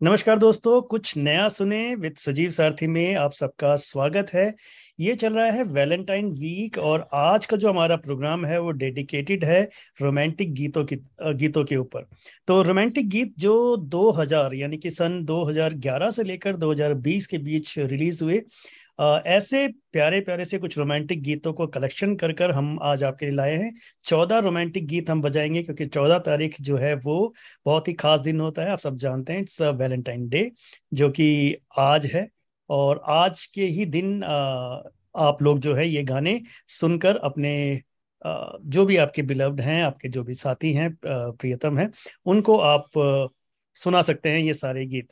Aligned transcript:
नमस्कार 0.00 0.38
दोस्तों, 0.38 0.80
कुछ 0.82 1.16
नया 1.16 1.48
सुने 1.48 1.94
विद 1.94 2.14
सजीव 2.16 2.50
सारथी 2.50 2.86
में 2.86 3.14
आप 3.14 3.32
सबका 3.32 3.74
स्वागत 3.76 4.30
है। 4.34 4.54
ये 5.00 5.14
चल 5.14 5.32
रहा 5.34 5.46
है 5.46 5.64
वैलेंटाइन 5.64 6.30
वीक 6.30 6.78
और 6.78 7.08
आज 7.14 7.46
का 7.46 7.56
जो 7.56 7.68
हमारा 7.68 7.96
प्रोग्राम 7.96 8.46
है 8.46 8.60
वो 8.60 8.70
डेडिकेटेड 8.70 9.44
है 9.44 9.62
रोमांटिक 10.02 10.54
गीतों 10.54 10.84
की 10.84 10.96
गीतों 11.34 11.64
के 11.64 11.76
ऊपर। 11.76 12.06
तो 12.48 12.60
रोमांटिक 12.62 13.08
गीत 13.08 13.34
जो 13.38 13.76
2000 13.76 14.54
यानी 14.54 14.76
कि 14.76 14.90
सन 14.90 15.22
2011 15.24 16.10
से 16.10 16.24
लेकर 16.24 16.56
2020 16.56 17.26
के 17.26 17.38
बीच 17.38 17.78
रिलीज़ 17.78 18.24
हुए 18.24 18.42
ऐसे 19.00 19.66
प्यारे 19.92 20.20
प्यारे 20.20 20.44
से 20.44 20.58
कुछ 20.58 20.76
रोमांटिक 20.78 21.22
गीतों 21.22 21.52
को 21.52 21.66
कलेक्शन 21.66 22.14
कर 22.16 22.32
कर 22.32 22.50
हम 22.50 22.78
आज 22.82 23.04
आपके 23.04 23.26
लिए 23.26 23.34
लाए 23.34 23.56
हैं। 23.56 23.72
चौदह 24.04 24.38
रोमांटिक 24.38 24.86
गीत 24.86 25.10
हम 25.10 25.22
बजाएँगे 25.22 25.62
क्योंकि 25.62 25.86
चौदह 25.86 26.18
तारीख 26.18 26.56
जो 26.60 26.76
है 26.76 26.94
वो 26.96 27.34
बहुत 27.66 27.88
ही 27.88 27.92
खास 27.92 28.20
दिन 28.20 28.40
होता 28.40 28.62
है, 28.62 28.70
आप 28.70 28.78
सब 28.78 28.96
जानते 28.96 29.32
हैं, 29.32 29.40
इट्स 29.40 29.60
वैलेंटाइन 29.62 30.28
डे, 30.28 30.50
जो 30.94 31.10
कि 31.10 31.56
आज 31.78 32.06
है। 32.06 32.28
और 32.70 33.02
आज 33.06 33.44
के 33.46 33.64
ही 33.64 33.84
दिन 33.86 34.22
आप 34.24 35.42
लोग 35.42 35.58
जो 35.58 35.74
है 35.74 35.88
ये 35.88 36.02
गाने 36.02 36.40
सुनकर 36.68 37.16
अपने 37.16 37.82
जो 38.22 38.84
भी 38.86 38.96
आपके 38.96 39.22
बिलव्ड 39.22 39.60
हैं, 39.60 39.82
आपके 39.82 40.08
जो 40.08 40.22
भी 40.24 40.34
साथी 40.34 40.72
हैं 40.72 40.90
प्रियतम 41.04 41.78
हैं, 41.78 41.90
उनको 42.26 42.58
आप 42.58 42.90
सुना 43.76 44.02
सकते 44.02 44.28
हैं 44.28 44.38
ये 44.38 44.52
सारे 44.54 44.84
गीत। 44.86 45.08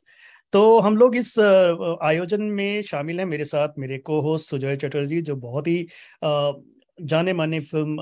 तो 0.52 0.78
हम 0.80 0.96
लोग 0.96 1.16
इस 1.16 1.38
आयोजन 2.02 2.42
में 2.42 2.82
शामिल 2.82 3.18
हैं 3.18 3.26
मेरे 3.26 3.44
साथ 3.44 3.78
मेरे 3.78 3.98
को 3.98 4.20
होस्ट 4.20 4.50
सुजय 4.50 4.76
चटर्जी, 4.76 5.20
जो 5.22 5.36
बहुत 5.36 5.66
ही 5.66 5.86
जाने 6.98 7.32
माने 7.32 7.60
फ़िल्म 7.60 7.96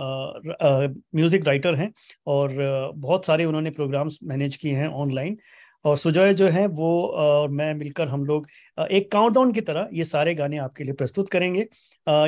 म्यूज़िक 1.16 1.46
राइटर 1.46 1.74
हैं 1.74 1.92
और 2.26 2.92
बहुत 2.96 3.26
सारे 3.26 3.44
उन्होंने 3.44 3.70
प्रोग्राम्स 3.70 4.18
मैनेज 4.24 4.56
किए 4.56 4.74
हैं 4.74 4.88
ऑनलाइन 4.88 5.36
और 5.84 5.96
सुजय 5.96 6.34
जो 6.34 6.48
है 6.48 6.66
वो 6.68 6.90
और 7.06 7.48
मैं 7.50 7.72
मिलकर 7.74 8.08
हम 8.08 8.24
लोग 8.24 8.46
एक 8.90 9.10
काउंटडाउन 9.12 9.52
की 9.52 9.60
तरह 9.60 9.88
ये 9.92 10.04
सारे 10.04 10.34
गाने 10.34 10.58
आपके 10.58 10.84
लिए 10.84 10.94
प्रस्तुत 10.94 11.28
करेंगे। 11.28 11.66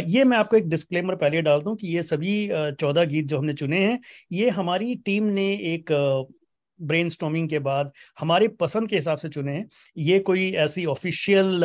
ये 0.08 0.24
मैं 0.24 0.36
आपको 0.38 0.56
एक 0.56 0.68
डिस्क्लेमर 0.68 1.16
पहले 1.16 1.42
डाल 1.42 1.60
दूँ 1.60 1.76
कि 1.76 1.88
ये 1.88 2.02
सभी 2.02 2.48
चौदह 2.52 3.04
गीत 3.04 3.26
जो 3.26 3.38
हमने 3.38 3.54
चुने 3.54 3.78
हैं, 3.78 3.98
ये 4.32 4.50
हमारी 4.50 4.94
टीम 4.96 5.24
ने 5.24 5.52
एक 5.74 5.92
ब्रेन 6.80 7.46
के 7.48 7.58
बाद 7.60 7.92
हमारे 8.18 8.48
पसंद 8.60 8.88
के 8.88 8.96
हिसाब 8.96 9.18
से 9.18 9.28
चुने 9.28 9.52
हैं। 9.52 9.68
ये 9.98 10.18
कोई 10.20 10.50
ऐसी 10.56 10.84
ऑफिशियल 10.86 11.64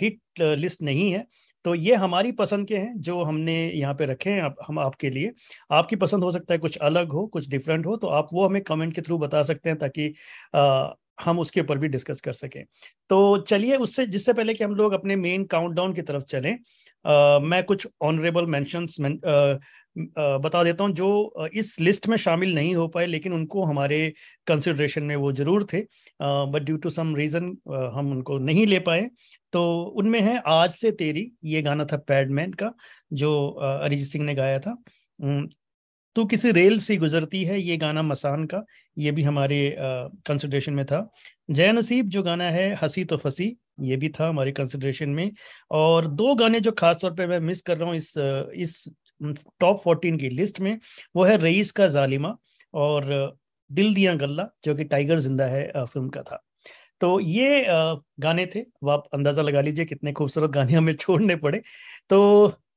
हिट 0.00 0.40
लिस्ट 0.40 0.82
नहीं 0.82 1.10
है। 1.12 1.26
तो 1.64 1.74
ये 1.74 1.94
हमारी 1.94 2.32
पसंद 2.32 2.66
के 2.68 2.76
हैं 2.76 3.00
जो 3.00 3.22
हमने 3.22 3.54
यहाँ 3.70 3.94
पे 3.94 4.04
रखे 4.04 4.30
हैं 4.30 4.42
आप, 4.42 4.56
हम 4.68 4.78
आपके 4.78 5.10
लिए। 5.10 5.32
आपकी 5.72 5.96
पसंद 5.96 6.24
हो 6.24 6.30
सकता 6.30 6.54
है 6.54 6.58
कुछ 6.58 6.76
अलग 6.78 7.12
हो 7.12 7.26
कुछ 7.26 7.48
डिफरेंट 7.48 7.86
हो 7.86 7.96
तो 7.96 8.08
आप 8.08 8.28
वो 8.32 8.46
हमें 8.46 8.62
कमेंट 8.62 8.94
के 8.94 9.02
थ्रू 9.02 9.18
बता 9.18 9.42
सकते 9.42 9.68
हैं 9.70 9.78
ताकि 9.78 10.12
आ, 10.54 10.92
हम 11.20 11.38
उसके 11.38 11.60
ऊपर 11.60 11.78
भी 11.78 11.88
डिस्कस 11.88 12.20
कर 12.20 12.32
सकें। 12.32 12.64
तो 13.10 13.38
चलिए 13.38 13.76
उससे 13.76 14.06
जिससे 14.06 14.32
पहले 14.32 14.54
कि 14.54 14.64
हम 14.64 14.74
लोग 14.74 14.92
अपने 14.92 15.16
मेन 15.16 15.44
काउंटडाउन 15.44 15.92
की 15.94 16.02
तरफ़ 16.02 16.24
चलें 16.24 16.52
आ, 17.04 17.38
मैं 17.38 17.62
कुछ 17.64 17.86
ऑनरेबल 18.02 18.46
मेंशंस 18.46 18.96
बता 19.96 20.62
देता 20.64 20.84
हूँ, 20.84 20.92
जो 20.92 21.48
इस 21.54 21.76
लिस्ट 21.80 22.06
में 22.08 22.16
शामिल 22.16 22.54
नहीं 22.54 22.74
हो 22.74 22.86
पाए, 22.88 23.06
लेकिन 23.06 23.32
उनको 23.32 23.64
हमारे 23.64 24.12
कंसिडरेशन 24.46 25.02
में 25.02 25.14
वो 25.16 25.32
ज़रूर 25.32 25.64
थे। 25.72 25.80
But 26.20 26.62
due 26.62 26.76
to 26.76 26.90
some 26.90 27.14
reason 27.16 27.56
हम 27.94 28.10
उनको 28.12 28.38
नहीं 28.40 28.66
ले 28.66 28.78
पाए। 28.80 29.08
तो 29.52 29.82
उनमें 29.96 30.20
है, 30.20 30.40
आज 30.46 30.70
से 30.70 30.90
तेरी, 30.92 31.30
ये 31.44 31.62
गाना 31.62 31.84
था 31.84 31.96
पैडमैन 32.08 32.52
का, 32.52 32.72
जो 33.12 33.48
अरिजीत 33.50 34.06
सिंह 34.06 34.24
ने 34.24 34.34
गाया 34.34 34.58
था। 34.58 34.76
तू 36.16 36.24
किसी 36.24 36.50
रेल 36.52 36.78
से 36.78 36.96
गुजरती 36.96 37.42
है, 37.44 37.60
ये 37.60 37.76
गाना 37.76 38.02
मसान 38.02 38.44
का, 38.46 38.64
ये 38.96 39.12
भी 39.12 39.22
हमारे 39.22 39.76
कंसिडरेशन 40.26 40.72
में 40.74 40.84
था। 40.86 41.08
जय 41.50 41.72
नसीब, 41.72 42.08
जो 42.08 42.22
गाना 42.22 42.50
है, 42.50 42.74
हँसी 42.82 43.04
तो 43.04 43.16
फंसी, 43.16 43.56
ये 43.80 43.96
भी 43.96 44.08
था 44.10 44.28
हमारे 44.28 44.52
कंसिडरेशन 44.52 45.08
में। 45.10 45.30
और 45.70 46.06
दो 46.08 46.34
गाने 46.34 46.60
जो 46.60 46.72
खास 46.72 46.98
तौर 47.02 47.14
पे 47.14 47.26
मैं 47.26 47.40
मिस 47.40 47.62
कर 47.62 47.76
रहा 47.78 47.88
हूँ, 47.88 47.96
इस 47.96 48.12
इस 48.56 48.84
टॉप 49.60 49.80
फोर्टीन 49.84 50.16
की 50.18 50.28
लिस्ट 50.28 50.60
में 50.60 50.78
वो 51.16 51.24
है 51.24 51.36
रईस 51.36 51.70
का 51.72 51.88
जालिमा 51.88 52.36
और 52.74 53.36
दिल 53.70 53.94
दिया 53.94 54.14
गल्ला, 54.14 54.48
जो 54.64 54.74
कि 54.74 54.84
टाइगर 54.84 55.18
ज़िंदा 55.18 55.44
है 55.46 55.84
फ़िल्म 55.84 56.08
का 56.08 56.22
था। 56.22 56.42
तो 57.00 57.18
ये 57.20 57.64
गाने 58.20 58.46
थे। 58.46 58.60
वो 58.82 58.90
आप 58.90 59.04
अंदाज़ा 59.14 59.42
लगा 59.42 59.60
लीजिए 59.60 59.84
कितने 59.84 60.12
खूबसूरत 60.12 60.50
गाने 60.50 60.72
हमें 60.72 60.92
छोड़ने 61.00 61.36
पड़े। 61.36 61.62
तो 62.10 62.20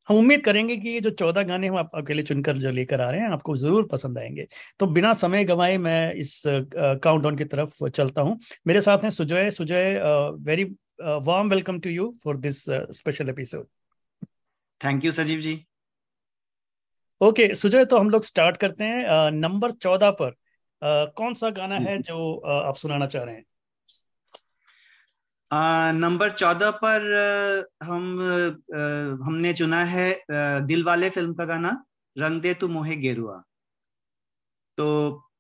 हम 0.07 0.18
उम्मीद 0.18 0.44
करेंगे 0.44 0.75
कि 0.78 0.90
ये 0.90 1.00
जो 1.02 1.09
चौदह 1.12 1.44
गाने 1.44 1.68
हम 1.68 1.78
आप 1.78 1.91
अकेले 1.96 2.24
चुनकर 2.24 2.57
जो 2.57 2.72
लेकर 2.72 3.02
आ 3.02 3.09
रहे 3.12 3.22
हैं, 3.22 3.30
आपको 3.30 3.56
ज़रूर 3.56 3.88
पसंद 3.91 4.18
आएँगे। 4.18 4.47
तो 4.80 4.88
बिना 4.88 5.13
समय 5.13 5.44
गंवाए 5.44 5.78
मैं 5.78 6.13
इस 6.13 6.41
काउंटडाउन 6.46 7.38
की 7.38 7.46
तरफ़ 7.46 7.88
चलता 7.90 8.22
हूँ। 8.22 8.40
मेरे 8.68 8.81
साथ 8.81 9.03
हैं 9.03 9.09
Sujay. 9.09 9.50
Sujay 9.50 10.00
very 10.41 10.63
warm 11.02 11.50
welcome 11.50 11.80
to 11.80 11.90
you 11.90 12.16
for 12.24 12.38
this 12.38 12.63
special 12.97 13.30
episode 13.30 13.68
thank 14.81 15.06
you 15.06 15.12
Sajeev 15.12 15.40
ji. 15.40 15.59
Okay 17.22 17.44
okay, 17.44 17.55
Sujay 17.55 17.85
तो 17.85 17.97
हम 17.97 18.09
लोग 18.09 18.23
स्टार्ट 18.23 18.57
करते 18.57 18.83
हैं 18.83 19.31
नंबर 19.33 19.72
चौदह 19.73 20.11
पर। 20.11 20.33
आ, 20.81 21.05
कौन 21.17 21.33
सा 21.33 21.50
गाना 21.50 21.75
है 21.78 21.97
जो 22.01 22.17
आ, 22.39 22.67
आप 22.67 22.75
सुनाना 22.75 23.05
चाह 23.07 23.23
रहे 23.23 23.35
हैं? 23.35 23.44
नंबर 25.94 26.29
चौदह 26.31 26.72
पर 26.83 27.06
हम 27.83 28.03
आ, 28.22 29.25
हमने 29.25 29.53
चुना 29.53 29.83
है 29.85 30.09
दिल 30.67 30.83
वाले 30.83 31.09
फ़िल्म 31.09 31.33
का 31.33 31.45
गाना 31.45 31.72
रंग 32.16 32.41
दे 32.41 32.53
तू 32.53 32.67
मोहे 32.67 32.95
गेरुआ। 32.97 33.41
तो 34.77 34.88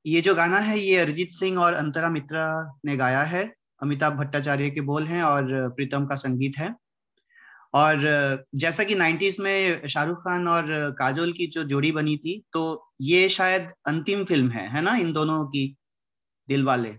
ये 0.05 0.21
जो 0.21 0.35
गाना 0.35 0.59
है 0.59 0.79
ये 0.79 0.97
अरिजीत 0.97 1.31
सिंह 1.33 1.59
और 1.59 1.73
अंतरा 1.73 2.09
मित्रा 2.09 2.47
ने 2.85 2.97
गाया 2.97 3.21
है। 3.25 3.45
अमिताभ 3.81 4.13
भट्टाचार्य 4.13 4.69
के 4.69 4.81
बोल 4.81 5.07
हैं 5.07 5.23
और 5.23 5.69
प्रीतम 5.69 6.05
का 6.07 6.15
संगीत 6.17 6.57
है। 6.57 6.73
और 7.77 7.99
जैसा 8.55 8.83
कि 8.83 8.95
90s 8.95 9.39
में 9.39 9.87
शाहरुख 9.87 10.17
खान 10.17 10.47
और 10.47 10.65
काजोल 10.91 11.33
की 11.33 11.47
जो 11.47 11.63
जोड़ी 11.63 11.91
बनी 11.91 12.17
थी 12.17 12.43
तो 12.53 12.63
ये 13.01 13.29
शायद 13.29 13.71
अंतिम 13.87 14.23
फ़िल्म 14.25 14.51
है 14.51 14.67
है 14.69 14.81
ना 14.81 14.95
इन 14.95 15.13
दोनों 15.13 15.45
की 15.45 15.67
दिल 16.49 16.63
वाले? 16.65 16.93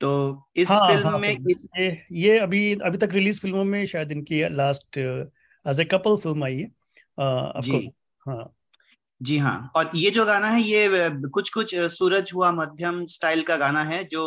तो 0.00 0.10
इस 0.56 0.68
हाँ, 0.70 0.80
फ़िल्म 0.80 1.08
हाँ, 1.08 1.18
में 1.18 1.28
ये 1.30 1.88
ये 2.12 2.38
अभी 2.38 2.74
अभी 2.74 2.98
तक 2.98 3.08
रिलीज़ 3.12 3.40
फ़िल्मों 3.40 3.64
में 3.64 3.84
शायद 3.86 4.12
इनकी 4.12 4.48
लास्ट 4.48 4.98
एज 4.98 5.80
ए 5.80 5.84
कपल 5.84 6.16
फ़िल्म 6.16 6.44
आई 6.44 6.56
है। 6.56 6.70
जी। 7.58 7.90
हाँ। 8.28 8.54
जी 9.20 9.38
हाँ 9.38 9.72
और 9.76 9.90
ये 9.94 10.10
जो 10.10 10.24
गाना 10.26 10.48
है 10.48 10.60
ये 10.62 10.88
कुछ 11.30 11.50
कुछ 11.50 11.74
सूरज 11.74 12.30
हुआ 12.34 12.50
मध्यम 12.52 13.04
स्टाइल 13.06 13.42
का 13.42 13.56
गाना 13.56 13.82
है 13.84 14.04
जो 14.04 14.22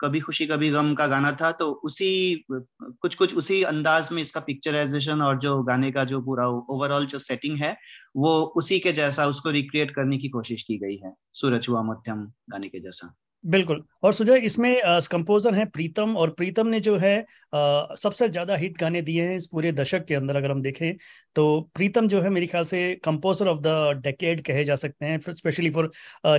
कभी 0.00 0.20
खुशी, 0.20 0.46
कभी 0.46 0.70
गम 0.70 0.94
का 0.94 1.06
गाना 1.06 1.32
था 1.32 1.52
तो 1.52 1.70
उसी 1.84 2.44
कुछ 2.52 3.14
कुछ 3.14 3.36
उसी 3.36 3.62
अंदाज 3.62 4.08
में 4.12 4.22
इसका 4.22 4.40
पिक्चराइजेशन 4.40 5.22
और 5.22 5.38
जो 5.38 5.62
गाने 5.62 5.90
का 5.92 6.04
जो 6.04 6.20
पूरा 6.20 6.46
ओवरऑल 6.48 7.06
जो 7.06 7.18
सेटिंग 7.18 7.58
है, 7.58 7.76
वो 8.16 8.40
उसी 8.56 8.78
के 8.80 8.92
जैसा 8.92 9.26
उसको 9.26 9.50
रिक्रिएट 9.50 9.94
करने 9.94 10.18
की 10.18 10.28
कोशिश 10.28 10.62
की 10.62 10.78
गई 10.78 10.96
है, 10.96 11.14
सूरज 11.34 11.66
हुआ 11.68 11.82
मध्यम 11.82 12.24
गाने 12.50 12.68
के 12.68 12.80
जैसा। 12.80 13.14
बिल्कुल। 13.44 13.82
और 14.02 14.12
सुजय 14.12 14.38
इसमें 14.44 14.80
कंपोजर 15.10 15.54
हैं 15.54 15.66
प्रीतम 15.70 16.16
और 16.16 16.30
प्रीतम 16.30 16.66
ने 16.66 16.80
जो 16.80 16.96
है 16.98 17.16
आ, 17.54 17.94
सबसे 17.96 18.28
ज़्यादा 18.28 18.56
हिट 18.56 18.76
गाने 18.78 19.02
दिए 19.02 19.22
हैं 19.26 19.36
इस 19.36 19.46
पूरे 19.46 19.72
दशक 19.72 20.04
के 20.06 20.14
अंदर 20.14 20.36
अगर 20.36 20.50
हम 20.50 20.60
देखें 20.62 20.92
तो 21.36 21.60
प्रीतम 21.74 22.08
जो 22.08 22.20
है 22.22 22.30
मेरे 22.30 22.46
ख्याल 22.46 22.64
से 22.64 22.94
कंपोजर 23.04 23.48
ऑफ़ 23.48 23.58
द 23.60 24.00
डेकेड 24.04 24.40
कहे 24.46 24.64
जा 24.64 24.76
सकते 24.76 25.06
हैं 25.06 25.18
स्पेशली 25.30 25.70
फॉर 25.70 25.90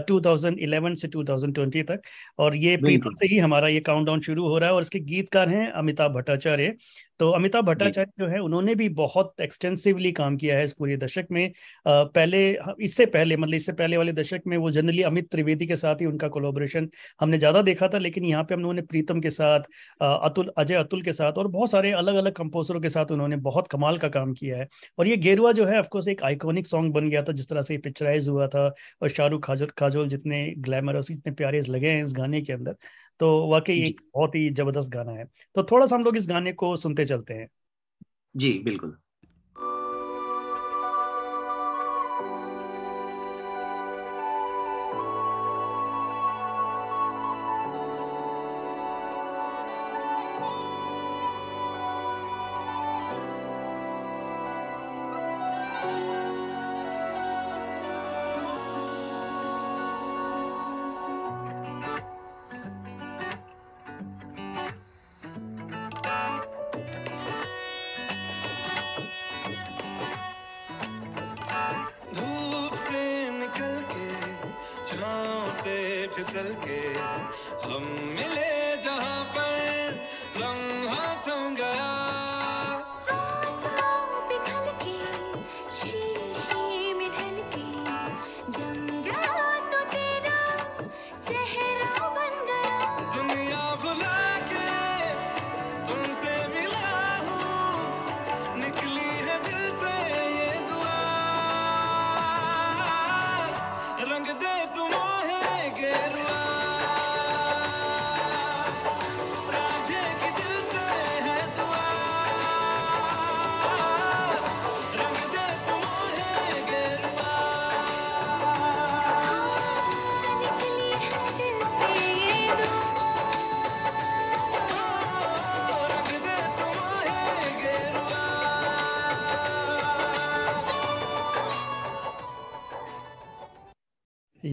2011 0.08 0.96
से 0.96 1.08
2020 1.10 1.84
तक। 1.84 2.02
और 2.40 2.56
ये 2.58 2.76
प्रीतम 2.80 3.14
से 3.16 3.28
ही 3.28 3.38
हमारा 3.40 3.68
ये 3.68 3.80
काउंटडाउन 3.82 4.22
शुरू 4.22 4.48
हो 4.48 4.58
रहा 4.58 4.70
है 4.70 4.76
और 4.76 4.82
इसके 4.82 5.00
गीतकार 5.02 5.50
हैं 5.50 5.68
अमिताभ 5.74 6.12
भट्टाचार्य। 6.14 6.74
तो 7.22 7.30
अमिताभ 7.32 7.66
भट्टाचार्य 7.66 8.12
जो 8.20 8.28
है 8.28 8.40
उन्होंने 8.42 8.74
भी 8.76 8.88
बहुत 8.92 9.42
एक्सटेंसिवली 9.42 10.12
काम 10.14 10.38
किया 10.38 10.56
है 10.58 10.64
इस 10.64 10.74
पूरे 10.74 10.96
दशक 10.98 11.28
में। 11.32 11.52
पहले 11.88 12.40
इससे 12.82 13.06
पहले 13.08 13.38
मतलब 13.38 13.56
इससे 13.56 13.72
पहले 13.74 13.98
वाले 13.98 14.14
दशक 14.14 14.42
में 14.48 14.56
वो 14.58 14.72
जनरली 14.72 15.02
अमित 15.04 15.30
त्रिवेदी 15.32 15.68
के 15.68 15.76
साथ 15.76 16.02
ही 16.02 16.06
उनका 16.06 16.28
कोलोब्रेशन 16.30 16.90
हमने 17.22 17.38
ज़्यादा 17.38 17.62
देखा 17.62 17.88
था 17.88 17.98
लेकिन 18.00 18.26
यहाँ 18.26 18.44
पे 18.44 18.56
हम 18.56 18.60
उन्होंने 18.60 18.82
प्रीतम 18.84 19.20
के 19.22 19.30
साथ 19.30 19.70
अतुल 20.02 20.52
अजय 20.58 20.76
अतुल 20.76 21.02
के 21.02 21.12
साथ 21.14 21.38
और 21.38 21.48
बहुत 21.50 21.72
सारे 21.72 21.92
अलग 21.94 22.16
अलग 22.16 22.34
कंपोजरों 22.36 22.82
के 22.82 22.90
साथ 22.90 23.12
उन्होंने 23.12 23.36
बहुत 23.42 23.68
कमाल 23.68 23.98
का 23.98 24.10
काम 24.10 24.34
किया 24.34 24.58
है। 24.58 24.68
और 24.98 25.08
ये 25.08 25.18
गेरुआ 25.20 25.52
जो 25.52 25.66
है 25.66 25.80
ऑफकोर्स 25.80 26.08
एक 26.08 26.24
आइकॉनिक 26.24 26.68
सॉन्ग 26.68 26.94
बन 26.94 27.10
गया 27.10 27.24
था 27.24 27.34
जिस 27.34 27.50
तरह 27.50 27.62
से 27.62 27.78
पिक्चराइज 27.80 28.30
हुआ 28.30 28.48
था 28.48 28.66
और 29.02 29.10
शाहरुख 29.10 29.46
खाजोल 29.46 29.72
खाजोल 29.80 30.08
जितने 30.10 30.46
ग्लैमरस 30.60 31.12
इतने 31.12 31.34
प्यारे 31.34 31.62
लगे 31.70 31.90
हैं 31.90 32.04
इस 32.04 32.14
गाने 32.14 32.42
के 32.42 32.54
अंदर। 32.54 32.76
तो 33.22 33.48
वाकई 33.48 33.80
एक 33.84 34.02
बहुत 34.16 34.36
ही 34.36 34.50
ज़बरदस्त 34.52 34.92
गाना 34.92 35.12
है। 35.12 35.26
तो 35.56 35.64
थोड़ा 35.64 35.86
सा 35.86 35.96
हम 35.96 36.04
लोग 36.04 36.18
इस 36.18 36.28
गाने 36.28 36.54
को 36.54 36.76
सुनते 36.78 37.06
चलते 37.06 37.34
हैं। 37.34 37.50
जी 38.36 38.52
बिल्कुल। 38.60 38.98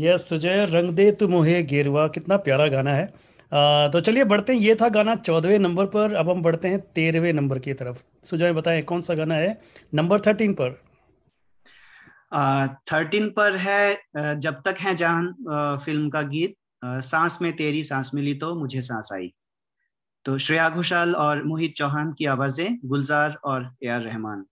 यस 0.09 0.29
सुजय 0.29 0.65
रंग 0.71 0.91
दे 0.93 1.11
तू 1.13 1.29
मोहे 1.29 1.63
गेरुआ 1.65 2.07
कितना 2.09 2.37
प्यारा 2.39 2.67
गाना 2.69 2.95
है। 2.95 3.05
आ, 3.53 3.89
तो 3.89 4.01
चलिए 4.01 4.25
बढ़ते 4.25 4.53
हैं। 4.53 4.61
ये 4.61 4.75
था 4.75 4.89
गाना 4.91 5.15
चौदहवें 5.17 5.59
नंबर 5.59 5.87
पर। 5.89 6.15
अब 6.15 6.31
हम 6.31 6.43
बढ़ते 6.43 6.69
हैं 6.69 6.81
तेरहवें 6.95 7.33
नंबर 7.33 7.59
की 7.59 7.73
तरफ़। 7.75 8.03
सुजय 8.25 8.53
बताएँ 8.53 8.83
कौन 8.83 9.01
सा 9.01 9.15
गाना 9.15 9.35
है? 9.37 9.61
नंबर 9.95 10.21
थर्टीन 10.21 10.55
पर। 10.55 10.77
थर्टीन 12.93 13.29
पर 13.31 13.57
है 13.57 14.41
जब 14.41 14.61
तक 14.65 14.77
है 14.81 14.95
जान 14.95 15.35
फ़िल्म 15.85 16.09
का 16.11 16.23
गीत। 16.33 16.55
सांस 16.83 17.39
में 17.43 17.53
तेरी 17.57 17.83
सांस 17.85 18.11
मिली 18.15 18.35
तो 18.35 18.55
मुझे 18.55 18.83
सांस 18.83 19.09
आई। 19.13 19.33
तो 20.25 20.37
श्रेया 20.39 20.69
घोषाल 20.71 21.15
और 21.17 21.43
मोहित 21.45 21.75
चौहान 21.77 22.13
की 22.13 22.25
आवाज़ें 22.27 22.79
गुलजार 22.85 23.39
और 23.45 23.71
ए 23.83 23.89
आर 23.89 24.01
रहमान। 24.03 24.45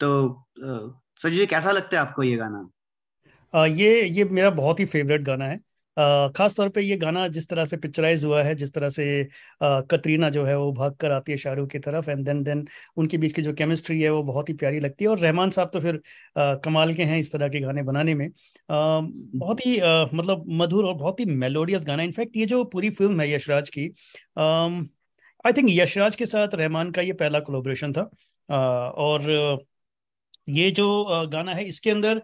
तो 0.00 0.10
सजी 1.20 1.46
कैसा 1.46 1.72
लगता 1.72 1.96
है 1.96 2.02
आपको 2.02 2.22
ये 2.22 2.36
गाना? 2.36 2.68
ये 3.54 4.04
ये 4.08 4.24
मेरा 4.24 4.50
बहुत 4.52 4.80
ही 4.80 4.84
फेवरेट 4.86 5.22
गाना 5.22 5.44
है। 5.46 5.58
खास 6.36 6.54
तौर 6.56 6.68
पे 6.68 6.80
ये 6.80 6.96
गाना 6.96 7.26
जिस 7.28 7.48
तरह 7.48 7.64
से 7.66 7.76
पिक्चराइज 7.76 8.24
हुआ 8.24 8.42
है 8.42 8.54
जिस 8.54 8.72
तरह 8.74 8.88
से 8.88 9.04
कतरीना 9.62 10.30
जो 10.30 10.44
है 10.44 10.56
वो 10.58 10.70
भाग 10.72 10.94
कर 11.00 11.10
आती 11.12 11.32
है 11.32 11.38
शाहरुख 11.38 11.68
की 11.70 11.78
तरफ़ 11.78 12.08
एंड 12.10 12.24
देन 12.26 12.42
देन 12.42 12.64
उनके 12.96 13.18
बीच 13.18 13.32
की 13.32 13.42
जो 13.42 13.52
केमिस्ट्री 13.54 14.00
है 14.02 14.10
वो 14.10 14.22
बहुत 14.22 14.48
ही 14.48 14.54
प्यारी 14.54 14.80
लगती 14.80 15.04
है 15.04 15.10
और 15.10 15.18
रहमान 15.18 15.50
साहब 15.50 15.70
तो 15.72 15.80
फिर 15.80 16.00
कमाल 16.38 16.94
के 16.94 17.04
हैं 17.04 17.18
इस 17.18 17.32
तरह 17.32 17.48
के 17.48 17.60
गाने 17.60 17.82
बनाने 17.82 18.14
में। 18.14 18.28
बहुत 18.68 19.66
ही 19.66 19.78
आ, 19.78 20.04
मतलब 20.14 20.44
मधुर 20.62 20.84
और 20.86 20.94
बहुत 20.94 21.20
ही 21.20 21.24
मेलोडियस 21.26 21.84
गाना। 21.86 22.02
इनफैक्ट 22.02 22.36
ये 22.36 22.46
जो 22.46 22.64
पूरी 22.66 22.90
फ़िल्म 22.90 23.20
है 23.20 23.30
यशराज 23.32 23.70
की 23.70 23.86
आई 24.38 25.52
थिंक 25.52 25.68
यशराज 25.70 26.16
के 26.16 26.26
साथ 26.26 26.54
रहमान 26.54 26.90
का 26.90 27.02
ये 27.02 27.12
पहला 27.14 27.40
कोलोब्रेशन 27.40 27.92
था। 27.92 28.02
और 28.48 29.30
ये 30.48 30.70
जो 30.70 30.86
गाना 31.32 31.54
है 31.54 31.64
इसके 31.64 31.90
अंदर 31.90 32.22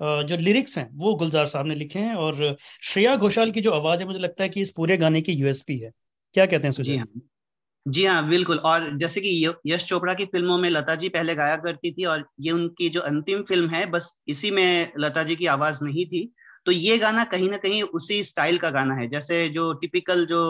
जो 0.00 0.36
लिरिक्स 0.36 0.76
हैं 0.78 0.88
वो 0.94 1.14
गुलजार 1.14 1.46
साहब 1.46 1.66
ने 1.66 1.74
लिखे 1.74 1.98
हैं 1.98 2.14
और 2.16 2.56
श्रेया 2.82 3.16
घोषाल 3.16 3.50
की 3.50 3.60
जो 3.60 3.72
आवाज़ 3.72 4.00
है 4.00 4.06
मुझे 4.06 4.18
लगता 4.18 4.42
है 4.42 4.48
कि 4.48 4.60
इस 4.60 4.70
पूरे 4.70 4.96
गाने 4.96 5.20
की 5.20 5.32
यूएसपी 5.32 5.78
है। 5.78 5.90
क्या 6.34 6.46
कहते 6.46 6.68
हैं 6.68 6.82
जी 6.82 6.96
हाँ। 6.96 7.06
जी 7.86 8.04
हाँ 8.06 8.28
बिल्कुल। 8.28 8.58
और 8.60 8.88
जैसे 8.98 9.20
कि 9.20 9.30
यश 9.66 9.84
चोपड़ा 9.84 10.14
की 10.14 10.24
फ़िल्मों 10.24 10.58
में 10.58 10.68
लता 10.70 10.94
जी 10.94 11.08
पहले 11.08 11.34
गाया 11.34 11.56
करती 11.56 11.90
थी 11.92 12.04
और 12.04 12.24
ये 12.40 12.50
उनकी 12.52 12.88
जो 12.88 13.00
अंतिम 13.02 13.42
फ़िल्म 13.42 13.68
है 13.70 13.84
बस 13.86 14.12
इसी 14.28 14.50
में 14.50 14.92
लता 14.98 15.22
जी 15.22 15.36
की 15.36 15.46
आवाज़ 15.46 15.84
नहीं 15.84 16.06
थी। 16.06 16.30
तो 16.66 16.72
ये 16.72 16.98
गाना 16.98 17.24
कहीं 17.24 17.48
ना 17.50 17.56
कहीं 17.56 17.82
उसी 17.82 18.22
स्टाइल 18.24 18.58
का 18.58 18.70
गाना 18.70 18.94
है। 18.94 19.08
जैसे 19.08 19.48
जो 19.48 19.72
टिपिकल 19.72 20.24
जो 20.26 20.40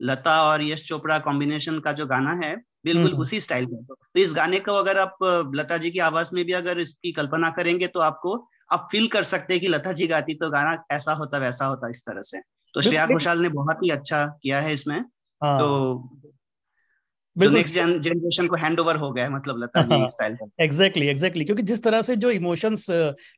लता 0.00 0.42
और 0.42 0.62
यश 0.62 0.86
चोपड़ा 0.88 1.18
कॉम्बिनेशन 1.18 1.78
का 1.80 1.92
जो 1.92 2.06
गाना 2.06 2.32
है 2.44 2.54
बिल्कुल 2.84 3.10
हम्म। 3.10 3.22
उसी 3.22 3.40
स्टाइल 3.40 3.66
का 3.66 3.76
तो 3.84 4.20
इस 4.20 4.34
गाने 4.34 4.58
को 4.60 4.72
अगर 4.72 4.98
आप 4.98 5.16
लता 5.54 5.76
जी 5.76 5.90
की 5.90 5.98
आवाज़ 6.00 6.30
में 6.34 6.44
भी 6.44 6.52
अगर 6.52 6.78
इसकी 6.80 7.12
कल्पना 7.12 7.50
करेंगे 7.50 7.86
तो 7.86 8.00
आपको 8.00 8.36
आप 8.70 8.88
फील 8.92 9.06
कर 9.08 9.22
सकते 9.22 9.54
हैं 9.54 9.60
कि 9.60 9.68
लता 9.68 9.92
जी 9.92 10.06
गाती 10.06 10.34
तो 10.34 10.50
गाना 10.50 10.76
ऐसा 10.90 11.12
होता 11.12 11.38
वैसा 11.38 11.66
होता 11.66 11.90
इस 11.90 12.02
तरह 12.02 12.22
से। 12.22 12.40
तो 12.74 12.80
श्रेया 12.80 13.06
घोषाल 13.06 13.42
ने 13.42 13.48
बहुत 13.48 13.84
ही 13.84 13.90
अच्छा 13.90 14.24
किया 14.42 14.60
है 14.60 14.72
इसमें। 14.72 14.98
हाँ। 15.42 15.58
तो 15.58 16.30
नेक्स्ट 17.36 17.74
जनरेशन 17.74 18.46
को 18.46 18.56
हैंड 18.56 18.80
ओवर 18.80 18.96
हो 18.96 19.10
गया 19.12 19.24
है 19.24 19.30
मतलब 19.30 19.62
लता 19.62 19.82
जी 19.82 19.94
हाँ। 19.94 20.06
स्टाइल 20.08 20.36
एग्जैक्टली 20.60 21.06
एग्जैक्टली 21.06 21.44
क्योंकि 21.44 21.62
जिस 21.62 21.82
तरह 21.82 22.02
से 22.02 22.16
जो 22.16 22.30
इमोशंस 22.30 22.86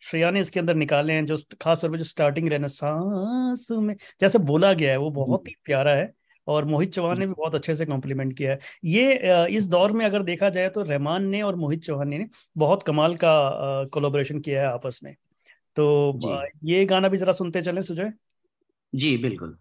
श्रेया 0.03 0.31
ने 0.31 0.41
इसके 0.41 0.61
अंदर 0.61 0.75
निकाले 0.75 1.12
हैं 1.12 1.25
जो 1.27 1.37
खास 1.61 1.81
तौर 1.81 1.91
पे 1.91 1.99
जो 1.99 2.05
स्टार्टिंग 2.05 2.49
रहना 2.49 2.67
सांस 2.67 3.67
में 3.71 3.94
जैसे 4.21 4.38
बोला 4.38 4.73
गया 4.73 4.91
है 4.91 4.97
वो 4.97 5.11
बहुत 5.11 5.49
ही 5.49 5.55
प्यारा 5.65 5.93
है। 5.93 6.19
और 6.47 6.65
मोहित 6.65 6.93
चौहान 6.93 7.19
ने 7.19 7.27
भी 7.27 7.33
बहुत 7.33 7.55
अच्छे 7.55 7.75
से 7.75 7.87
कॉम्प्लीमेंट 7.87 8.37
किया 8.39 8.51
है। 8.51 8.59
ये 8.85 9.47
इस 9.57 9.67
दौर 9.67 9.93
में 9.93 10.05
अगर 10.07 10.23
देखा 10.23 10.49
जाए 10.51 10.69
तो 10.69 10.83
रहमान 10.83 11.27
ने 11.27 11.43
और 11.43 11.57
मोहित 11.57 11.83
चौहान 11.85 12.09
ने 12.09 12.27
बहुत 12.57 12.83
कमाल 12.83 13.15
का 13.15 13.85
कोलोब्रेशन 13.85 14.41
किया 14.41 14.61
है 14.63 14.69
आपस 14.69 15.01
में। 15.05 15.15
तो 15.77 16.19
ये 16.65 16.85
गाना 16.85 17.09
भी 17.09 17.17
जरा 17.17 17.33
सुनते 17.33 17.63
चले 17.63 17.83
सुजय। 17.83 18.13
जी 18.95 19.17
बिल्कुल। 19.19 19.57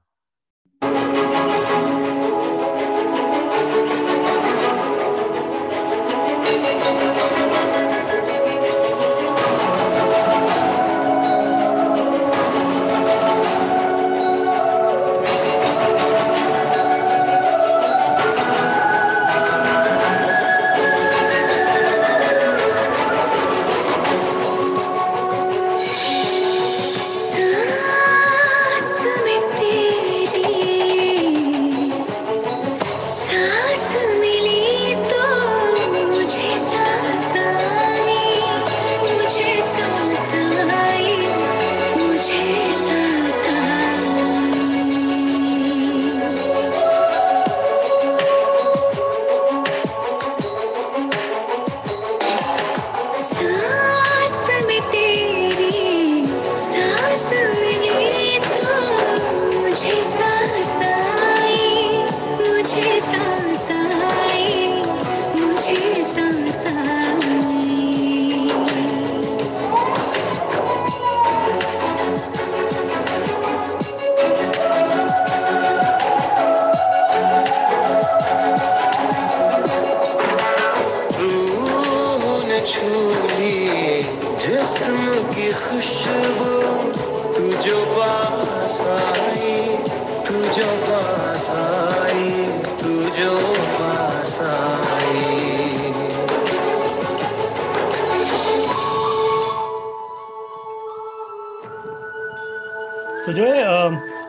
सुजय 103.29 103.49
है 103.55 103.63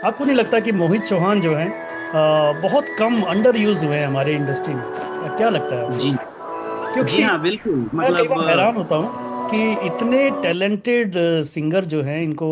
आपको 0.05 0.25
नहीं 0.25 0.37
लगता 0.37 0.59
कि 0.61 0.73
मोहित 0.73 1.03
चौहान 1.05 1.41
जो 1.41 1.55
हैं 1.57 1.71
बहुत 2.63 2.87
कम 2.99 3.21
अंडर 3.25 3.57
यूज़ 3.57 3.85
हुए 3.85 3.97
हैं 3.97 4.07
हमारे 4.07 4.35
इंडस्ट्री 4.35 4.75
में? 4.75 4.83
क्या 5.37 5.49
लगता 5.49 5.77
है 5.77 5.99
जी। 5.99 6.11
क्योंकि 6.13 7.11
जी 7.11 7.23
हाँ 7.23 7.41
बिल्कुल। 7.43 7.75
मैं 7.95 8.09
मतलब 8.09 8.41
हैरान 8.41 8.77
होता 8.77 8.97
हूँ 8.97 9.49
कि 9.51 9.61
इतने 9.87 10.29
टैलेंटेड 10.43 11.15
सिंगर 11.45 11.85
जो 11.95 12.03
हैं 12.03 12.21
इनको 12.23 12.49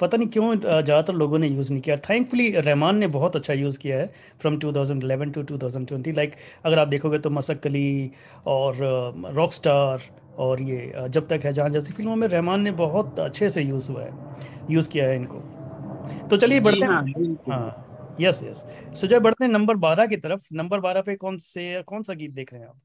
पता 0.00 0.16
नहीं 0.18 0.28
क्यों 0.28 0.54
ज़्यादातर 0.56 1.14
लोगों 1.14 1.38
ने 1.38 1.48
यूज़ 1.48 1.72
नहीं 1.72 1.82
किया। 1.82 1.96
थैंकफुली 2.08 2.50
रहमान 2.58 2.96
ने 2.96 3.06
बहुत 3.18 3.36
अच्छा 3.36 3.54
यूज़ 3.54 3.78
किया 3.78 3.96
है 3.98 4.10
फ्रॉम 4.40 4.56
2011 4.58 5.34
टू 5.34 5.42
2020 5.52 6.16
लाइक 6.16 6.34
अगर 6.64 6.78
आप 6.78 6.88
देखोगे 6.88 7.18
तो 7.18 7.30
मसक 7.30 7.66
अली 7.66 8.10
और 8.46 8.76
रॉक 9.36 9.52
स्टार 9.52 10.10
और 10.38 10.62
ये 10.62 11.08
जब 11.08 11.28
तक 11.28 11.40
है 11.44 11.52
जहाँ 11.52 11.68
जैसी 11.70 11.92
फ़िल्मों 11.92 12.16
में 12.16 12.28
रहमान 12.28 12.60
ने 12.60 12.70
बहुत 12.82 13.20
अच्छे 13.20 13.50
से 13.50 13.62
यूज़ 13.62 13.90
हुआ 13.92 14.02
है 14.02 14.12
यूज़ 14.70 14.88
किया 14.88 15.06
है 15.06 15.16
इनको। 15.16 15.42
तो 16.30 16.36
चलिए 16.36 16.60
बढ़ते 16.60 16.84
हाँ। 17.52 17.86
यस 18.20 18.40
यस 18.42 18.64
सुजय 19.00 19.18
बढ़ते 19.18 19.44
हैं 19.44 19.52
नंबर 19.52 19.74
बारह 19.74 20.06
की 20.06 20.16
तरफ़ 20.16 20.46
नंबर 20.52 20.80
बारह 20.80 21.00
पे 21.00 21.16
कौन 21.16 21.36
से 21.36 21.82
कौन 21.82 22.02
सा 22.02 22.14
गीत 22.14 22.30
देख 22.30 22.52
रहे 22.52 22.62
हैं 22.62 22.68
आप? 22.68 22.80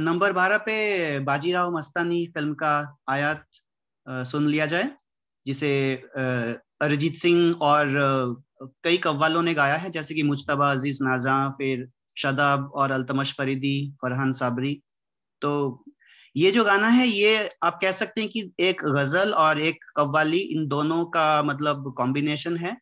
नंबर 0.00 0.32
बारह 0.32 0.58
पे 0.58 1.18
बाजीराव 1.18 1.76
मस्तानी 1.76 2.26
फ़िल्म 2.26 2.54
का 2.54 2.98
आयात 3.08 3.44
आ, 4.08 4.22
सुन 4.22 4.46
लिया 4.46 4.66
जाए 4.66 4.90
जिसे 5.46 5.94
अरिजीत 6.82 7.14
सिंह 7.14 7.54
और 7.62 7.98
आ, 7.98 8.68
कई 8.84 8.96
कव्वालों 8.96 9.42
ने 9.42 9.54
गाया 9.54 9.74
है 9.74 9.90
जैसे 9.90 10.14
कि 10.14 10.22
मुजतबा 10.22 10.70
अज़ीज़ 10.72 11.04
नाजा 11.04 11.50
फिर 11.50 11.88
शदाब 12.18 12.72
और 12.74 12.90
अल्तमश 12.90 13.34
फरीदी 13.34 13.94
फरहान 14.02 14.32
साबरी। 14.32 14.82
तो 15.42 15.84
ये 16.36 16.50
जो 16.50 16.64
गाना 16.64 16.88
है, 16.88 17.06
ये 17.06 17.48
आप 17.64 17.78
कह 17.82 17.92
सकते 17.92 18.20
हैं 18.20 18.30
कि 18.30 18.50
एक 18.60 18.82
गज़ल 18.86 19.32
और 19.34 19.60
एक 19.60 19.84
कव्वाली, 19.96 20.38
इन 20.38 20.66
दोनों 20.68 21.04
का 21.06 21.42
मतलब 21.42 21.92
कॉम्बिनेशन 21.98 22.56
है। 22.56 22.76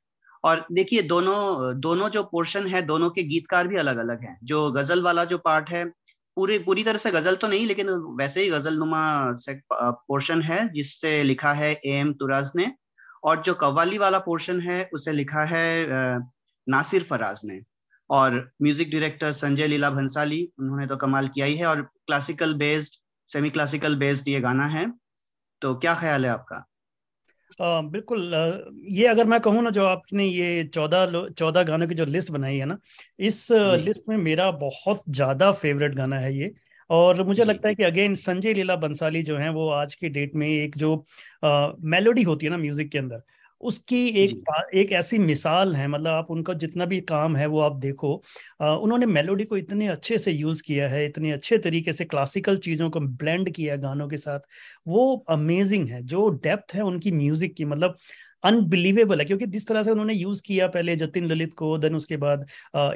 और 0.44 0.64
देखिए, 0.72 1.02
दोनों 1.02 1.80
दोनों 1.80 2.08
जो 2.08 2.22
पोर्शन 2.22 2.66
है, 2.66 2.82
दोनों 2.82 3.10
के 3.10 3.22
गीतकार 3.22 3.68
भी 3.68 3.76
अलग 3.76 3.96
अलग 3.98 4.24
हैं। 4.24 4.36
जो 4.44 4.70
गज़ल 4.72 5.02
वाला 5.02 5.24
जो 5.24 5.38
पार्ट 5.38 5.70
है, 5.70 5.84
पूरी 6.36 6.58
पूरी 6.58 6.84
तरह 6.84 6.98
से 6.98 7.10
गज़ल 7.10 7.36
तो 7.36 7.48
नहीं, 7.48 7.66
लेकिन 7.66 7.90
वैसे 8.20 8.42
ही 8.42 8.50
गज़ल 8.50 8.78
नुमा 8.78 9.02
से 9.36 9.54
पोर्शन 9.72 10.42
है, 10.42 10.68
जिससे 10.72 11.22
लिखा 11.22 11.52
है 11.52 11.72
ए 11.74 11.98
एम 12.00 12.12
तुराज 12.12 12.52
ने। 12.56 12.70
और 13.24 13.42
जो 13.42 13.54
कव्वाली 13.54 13.98
वाला 13.98 14.18
पोर्शन 14.20 14.60
है, 14.60 14.88
उसे 14.94 15.12
लिखा 15.12 15.44
है 15.54 15.86
नासिर 16.66 17.02
फराज 17.02 17.40
ने। 17.44 17.60
और 18.10 18.34
म्यूज़िक 18.62 18.90
डायरेक्टर 18.90 19.32
संजय 19.34 19.66
लीला 19.66 19.90
भंसाली, 19.90 20.42
उन्होंने 20.58 20.86
तो 20.86 20.96
कमाल 20.96 21.28
किया 21.28 21.46
ही 21.46 21.56
है। 21.56 21.66
और 21.66 21.82
classical 21.82 22.54
based 22.56 23.00
semi 23.28 23.50
classical 23.50 23.96
based 23.96 24.28
ये 24.28 24.40
गाना 24.40 24.66
है 24.68 24.86
तो 25.62 25.74
क्या 25.76 25.94
ख्याल 25.94 26.24
है 26.24 26.30
आपका? 26.30 26.64
अ, 27.60 27.80
बिल्कुल 27.82 28.32
अ, 28.32 28.70
ये 28.90 29.06
अगर 29.06 29.24
मैं 29.24 29.40
कहूँ 29.40 29.62
ना 29.62 29.70
जो 29.70 29.84
आपने 29.84 30.24
ये 30.26 30.64
चौदह 30.74 31.28
चौदह 31.38 31.62
गानों 31.62 31.88
की 31.88 31.94
जो 31.94 32.04
लिस्ट 32.04 32.30
बनाई 32.30 32.56
है 32.56 32.64
ना 32.64 32.78
इस 33.20 33.46
लिस्ट 33.80 34.02
में 34.08 34.16
मेरा 34.16 34.50
बहुत 34.58 35.02
ज़्यादा 35.10 35.50
फेवरेट 35.52 35.94
गाना 35.94 36.18
है 36.18 36.34
ये। 36.38 36.52
और 36.90 37.22
मुझे 37.22 37.44
लगता 37.44 37.68
है 37.68 37.74
कि 37.74 37.82
अगेन 37.82 38.14
संजय 38.14 38.52
लीला 38.54 38.76
बंसाली 38.76 39.22
जो 39.22 39.36
हैं 39.36 39.50
वो 39.50 39.68
आज 39.72 39.94
की 39.94 40.08
डेट 40.08 40.34
में 40.34 40.48
एक 40.48 40.76
जो 40.76 40.94
मेलोडी 41.84 42.22
होती 42.22 42.46
है 42.46 42.50
ना 42.50 42.56
म्यूज़िक 42.56 42.90
के 42.90 42.98
अंदर 42.98 43.22
उसकी 43.64 43.98
एक 44.18 44.34
एक 44.74 44.92
ऐसी 44.94 45.18
मिसाल 45.20 45.74
है 45.76 45.86
मतलब 45.88 46.10
आप 46.10 46.30
उनका 46.30 46.54
जितना 46.56 46.84
भी 46.86 47.00
काम 47.04 47.36
है 47.36 47.46
वो 47.48 47.60
आप 47.60 47.76
देखो। 47.78 48.14
अ, 48.60 48.64
उन्होंने 48.66 49.06
मेलोडी 49.08 49.44
को 49.44 49.56
इतने 49.56 49.86
अच्छे 49.88 50.18
से 50.18 50.32
यूज़ 50.32 50.62
किया 50.62 50.88
है 50.88 51.04
इतने 51.06 51.32
अच्छे 51.32 51.58
तरीके 51.60 51.92
से 51.92 52.04
क्लासिकल 52.06 52.56
चीज़ों 52.60 52.90
को 52.90 53.00
ब्लेंड 53.00 53.50
किया 53.52 53.74
है 53.74 53.80
गानों 53.80 54.08
के 54.08 54.16
साथ 54.18 54.40
वो 54.86 55.06
अमेजिंग 55.30 55.88
है 55.88 56.02
जो 56.06 56.28
डेप्थ 56.40 56.74
है 56.74 56.82
उनकी 56.84 57.10
म्यूज़िक 57.12 57.54
की 57.56 57.64
मतलब 57.66 57.96
अनबिलीवेबल 58.44 59.18
है 59.20 59.24
क्योंकि 59.24 59.46
जिस 59.48 59.66
तरह 59.68 59.82
से 59.82 59.90
उन्होंने 59.90 60.14
यूज़ 60.14 60.42
किया 60.42 60.66
पहले 60.68 60.96
जतिन 60.96 61.24
ललित 61.26 61.54
को 61.56 61.76
देन 61.78 61.94
उसके 61.96 62.16
बाद 62.18 62.46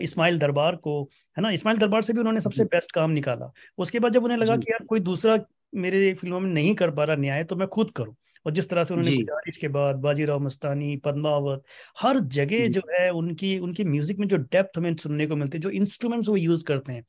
इस्माइल 0.00 0.38
दरबार 0.38 0.76
को 0.78 1.02
है 1.36 1.42
ना? 1.42 1.50
इस्माइल 1.50 1.78
दरबार 1.78 2.02
से 2.02 2.12
भी 2.12 2.20
उन्होंने 2.20 2.40
सबसे 2.40 2.64
बेस्ट 2.66 2.92
काम 2.92 3.10
निकाला। 3.12 3.50
उसके 3.78 3.98
बाद 4.00 4.12
जब 4.12 4.24
उन्हें 4.24 4.38
लगा 4.38 4.56
कि 4.56 4.70
यार 4.72 4.84
कोई 4.86 5.00
दूसरा 5.02 5.38
मेरे 5.76 6.12
फ़िल्मों 6.14 6.40
में 6.40 6.50
नहीं 6.50 6.74
कर 6.76 6.90
पा 6.92 7.04
रहा 7.04 7.16
न्याय 7.16 7.44
तो 7.44 7.56
मैं 7.56 7.68
खुद 7.68 7.90
करूँ। 7.92 8.14
और 8.46 8.52
जिस 8.52 8.68
तरह 8.70 8.84
से 8.84 8.94
उन्होंने 8.94 9.12
गुजारिश 9.12 9.56
के 9.56 9.68
बाद 9.70 9.96
बाजीराव 10.00 10.40
मस्तानी 10.40 10.96
पद्मावत 11.04 11.62
हर 11.96 12.18
जगह 12.30 12.68
जो। 12.68 12.80
है 12.92 13.10
उनकी 13.12 13.58
उनकी 13.60 13.84
म्यूज़िक 13.86 14.18
में 14.18 14.26
जो 14.28 14.36
डेप्थ 14.38 14.78
हमें 14.78 14.94
सुनने 14.98 15.26
को 15.26 15.36
मिलती 15.36 15.58
है 15.58 15.62
जो 15.62 15.70
इंस्ट्रूमेंट्स 15.72 16.28
वो 16.28 16.36
यूज़ 16.36 16.64
करते 16.64 16.92
हैं 16.92 17.04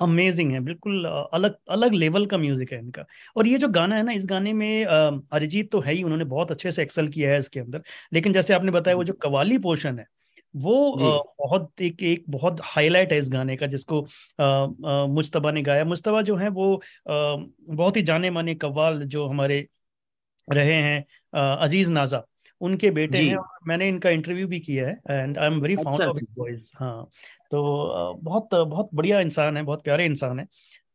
अमेजिंग 0.00 0.52
है 0.52 0.60
बिल्कुल 0.62 1.04
अलग 1.32 1.56
अलग 1.70 1.92
लेवल 1.94 2.26
का 2.26 2.38
म्यूज़िक 2.38 2.72
है 2.72 2.78
इनका। 2.78 3.04
और 3.36 3.48
ये 3.48 3.58
जो 3.58 3.68
गाना 3.70 3.96
है 3.96 4.02
ना 4.02 4.12
इस 4.12 4.24
गाने 4.26 4.52
में 4.54 4.84
अरिजीत 4.86 5.70
तो 5.72 5.80
है 5.80 5.94
ही 5.94 6.02
उन्होंने 6.02 6.24
बहुत 6.26 6.50
अच्छे 6.50 6.72
से 6.72 6.82
एक्सेल 6.82 7.08
किया 7.10 7.30
है 7.32 7.38
इसके 7.38 7.60
अंदर 7.60 7.82
लेकिन 8.12 8.32
जैसे 8.32 8.54
आपने 8.54 8.72
बताया 8.72 8.96
वो 8.96 9.04
जो। 9.04 9.12
कवाली 9.22 9.58
पोर्शन 9.60 9.98
है 9.98 10.06
वो 10.54 10.74
बहुत 11.40 11.80
एक 11.82 12.02
एक 12.04 12.24
बहुत 12.30 12.60
हाईलाइट 12.64 13.12
है 13.12 13.18
इस 13.18 13.28
गाने 13.30 13.56
का 13.56 13.66
जिसको 13.68 14.00
अ, 14.02 14.08
ने 15.52 15.62
गाया। 15.62 15.84
मुश्तबा 15.86 16.22
जो 16.22 16.36
है 16.36 16.48
वो 16.50 16.80
बहुत 17.08 17.96
ही 17.96 18.02
जाने 18.04 18.30
माने 18.30 18.54
कव्वाल 18.56 19.02
जो 19.06 19.26
हमारे 19.28 19.66
रहे 20.48 20.74
हैं 20.74 21.04
अज़ीज़ 21.58 21.90
नाजा। 21.90 22.22
उनके 22.60 22.90
बेटे 22.90 23.18
हैं 23.20 23.36
और 23.36 23.58
मैंने 23.68 23.88
इनका 23.88 24.10
इंटरव्यू 24.10 24.46
भी 24.48 24.60
किया 24.60 24.86
है 24.88 24.94
and 25.10 25.38
I 25.38 25.46
am 25.46 25.60
very 25.60 25.76
found 25.76 26.06
of 26.06 26.16
अच्छा 26.16 26.84
हाँ। 26.84 27.04
तो 27.50 28.14
बहुत 28.22 28.54
बहुत 28.54 28.88
बढ़िया 28.94 29.20
इंसान 29.20 29.56
है 29.56 29.62
बहुत 29.62 29.82
प्यारे 29.84 30.04
इंसान 30.06 30.38
है। 30.40 30.46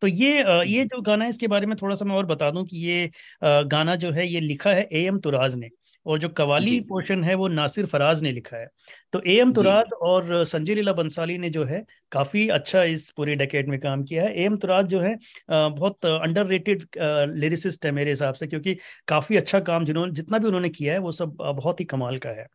तो 0.01 0.07
ये 0.07 0.43
ये 0.65 0.83
जो। 0.85 1.01
गाना 1.01 1.23
है 1.23 1.29
इसके 1.29 1.47
बारे 1.47 1.65
में 1.67 1.75
थोड़ा 1.81 1.95
सा 1.95 2.05
मैं 2.05 2.15
और 2.15 2.25
बता 2.25 2.49
दूँ 2.51 2.65
कि 2.65 2.77
ये 2.79 3.09
गाना 3.43 3.95
जो 3.95 4.11
है 4.11 4.27
ये 4.27 4.39
लिखा 4.39 4.71
है 4.71 4.83
ए 4.83 5.03
एम 5.05 5.19
तुराज 5.19 5.55
ने। 5.55 5.69
और 6.07 6.19
जो 6.19 6.29
कवाली 6.29 6.79
पोर्शन 6.83 7.23
है 7.23 7.33
वो 7.35 7.47
नासिर 7.49 7.85
फराज 7.85 8.21
ने 8.23 8.31
लिखा 8.31 8.57
है 8.57 8.67
तो 9.13 9.21
ए 9.21 9.35
एम 9.35 9.49
जी 9.49 9.53
तुराज 9.55 9.91
और 10.01 10.43
संजय 10.45 10.75
लीला 10.75 10.93
बंसाली 10.93 11.37
ने 11.37 11.49
जो 11.49 11.63
है 11.65 11.83
काफ़ी 12.11 12.47
अच्छा 12.49 12.83
इस 12.85 13.09
पूरे 13.11 13.35
डेकेड 13.35 13.69
में 13.69 13.79
काम 13.79 14.03
किया 14.03 14.23
है 14.23 14.33
ए 14.33 14.43
एम 14.43 14.57
तुराज 14.57 14.85
जो 14.87 14.99
है 15.01 15.15
बहुत 15.49 16.05
अंडर 16.05 16.45
रेटेड 16.47 16.87
लिरिसिस्ट 17.35 17.85
है 17.85 17.91
मेरे 17.91 18.11
हिसाब 18.11 18.33
से 18.33 18.47
क्योंकि 18.47 18.77
काफ़ी 19.07 19.37
अच्छा 19.37 19.59
काम 19.61 19.85
जिन्होंने 19.85 20.11
जितना 20.13 20.37
भी 20.37 20.47
उन्होंने 20.47 20.69
किया 20.69 20.93
है 20.93 20.99
वो 20.99 21.11
सब 21.13 21.35
बहुत 21.41 21.79
ही 21.79 21.85
कमाल 21.85 22.17
का 22.17 22.29
है 22.31 22.47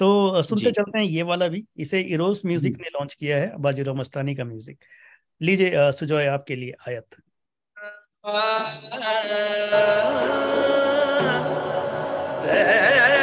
तो 0.00 0.42
सुनते 0.42 0.70
चलते 0.72 0.98
हैं 0.98 1.04
ये 1.06 1.22
वाला 1.24 1.48
भी 1.48 1.64
इसे 1.78 2.00
इरोस 2.02 2.44
म्यूज़िक 2.46 2.78
ने 2.80 2.88
लॉन्च 2.90 3.14
किया 3.14 3.36
है 3.38 3.52
बाजीराव 3.60 3.96
मस्तानी 3.96 4.34
का 4.34 4.44
म्यूज़िक 4.44 4.84
लीजिए 5.40 5.70
अ, 5.70 5.90
सुजॉय 5.92 6.26
आपके 6.28 6.56
लिए 6.56 6.72
आयत 6.88 7.16
hey, 12.48 12.64
hey, 12.64 13.12
hey. 13.12 13.17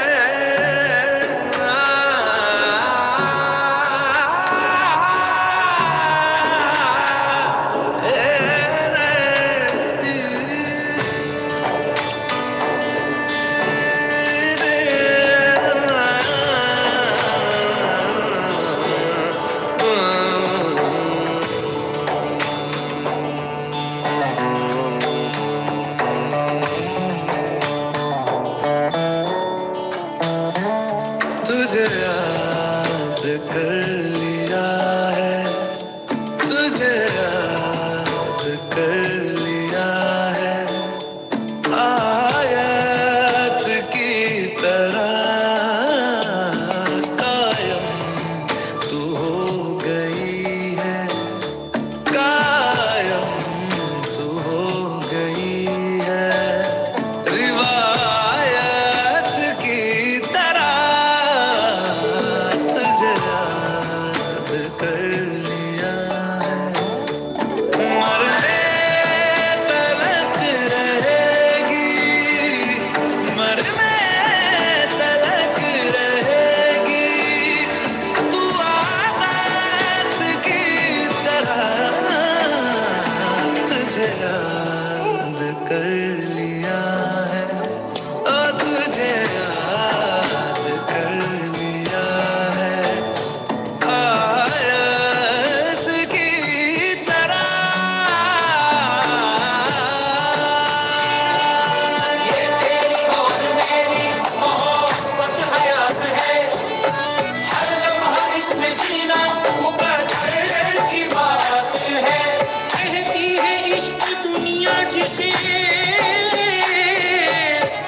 दुनिया 114.66 114.84
जिसे 114.90 115.30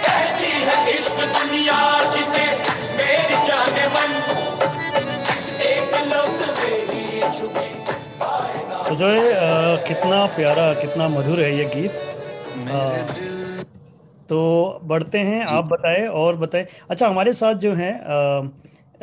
कहती 0.03 0.49
है 0.65 0.75
इश्क 0.93 1.19
दुनिया 1.35 1.77
जिसे 2.13 2.43
मेरी 2.97 3.37
मन 3.93 4.11
तो 8.87 8.95
जो 8.95 9.07
है 9.07 9.77
कितना 9.87 10.25
प्यारा 10.35 10.73
कितना 10.73 11.07
मधुर 11.09 11.39
है 11.39 11.49
ये 11.57 11.65
गीत। 11.65 11.91
आ, 12.69 12.79
तो 14.29 14.37
बढ़ते 14.83 15.19
हैं 15.19 15.45
आप 15.47 15.67
बताएँ 15.69 16.07
और 16.21 16.35
बताएँ। 16.37 16.65
अच्छा 16.89 17.07
हमारे 17.07 17.33
साथ 17.33 17.55
जो 17.65 17.73
हैं 17.73 17.93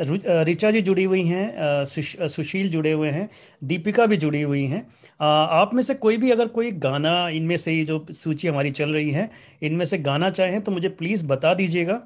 रु- 0.00 0.42
ऋचा 0.44 0.70
जी 0.70 0.80
जुड़ी 0.82 1.04
हुई 1.04 1.22
हैं 1.22 1.84
सुश- 1.84 2.28
सुशील 2.28 2.68
जुड़े 2.68 2.92
हुए 2.92 3.10
हैं, 3.10 3.28
दीपिका 3.64 4.06
भी 4.06 4.16
जुड़ी 4.16 4.42
हुई 4.42 4.64
हैं। 4.64 4.86
आप 5.20 5.70
में 5.74 5.82
से 5.82 5.94
कोई 5.94 6.16
भी 6.16 6.30
अगर 6.30 6.48
कोई 6.48 6.70
गाना 6.80 7.28
इनमें 7.28 7.56
से 7.56 7.84
जो 7.84 8.04
सूची 8.12 8.48
हमारी 8.48 8.70
चल 8.70 8.90
रही 8.90 9.10
है, 9.10 9.30
इनमें 9.62 9.84
से 9.84 9.98
गाना 9.98 10.30
चाहें 10.30 10.60
तो 10.60 10.72
मुझे 10.72 10.88
प्लीज़ 10.90 11.26
बता 11.26 11.54
दीजिएगा 11.54 12.00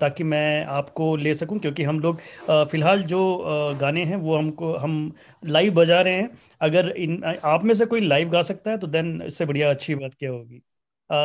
ताकि 0.00 0.24
मैं 0.24 0.64
आपको 0.66 1.14
ले 1.16 1.34
सकूँ, 1.34 1.58
क्योंकि 1.58 1.82
हम 1.82 2.00
लोग 2.00 2.18
फ़िलहाल 2.50 3.02
जो 3.04 3.42
गाने 3.80 4.04
हैं 4.04 4.16
वो 4.16 4.36
हमको, 4.36 4.74
हम 4.74 5.12
लाइव 5.46 5.74
बजा 5.74 6.00
रहे 6.00 6.14
हैं। 6.14 6.30
अगर 6.60 6.90
इन 6.90 7.22
आप 7.44 7.64
में 7.64 7.74
से 7.74 7.86
कोई 7.86 8.00
लाइव 8.00 8.30
गा 8.30 8.42
सकता 8.42 8.70
है 8.70 8.78
तो 8.78 8.86
देन 8.86 9.22
इससे 9.26 9.44
बढ़िया 9.44 9.70
अच्छी 9.70 9.94
बात 9.94 10.14
क्या 10.18 10.30
होगी। 10.30 10.62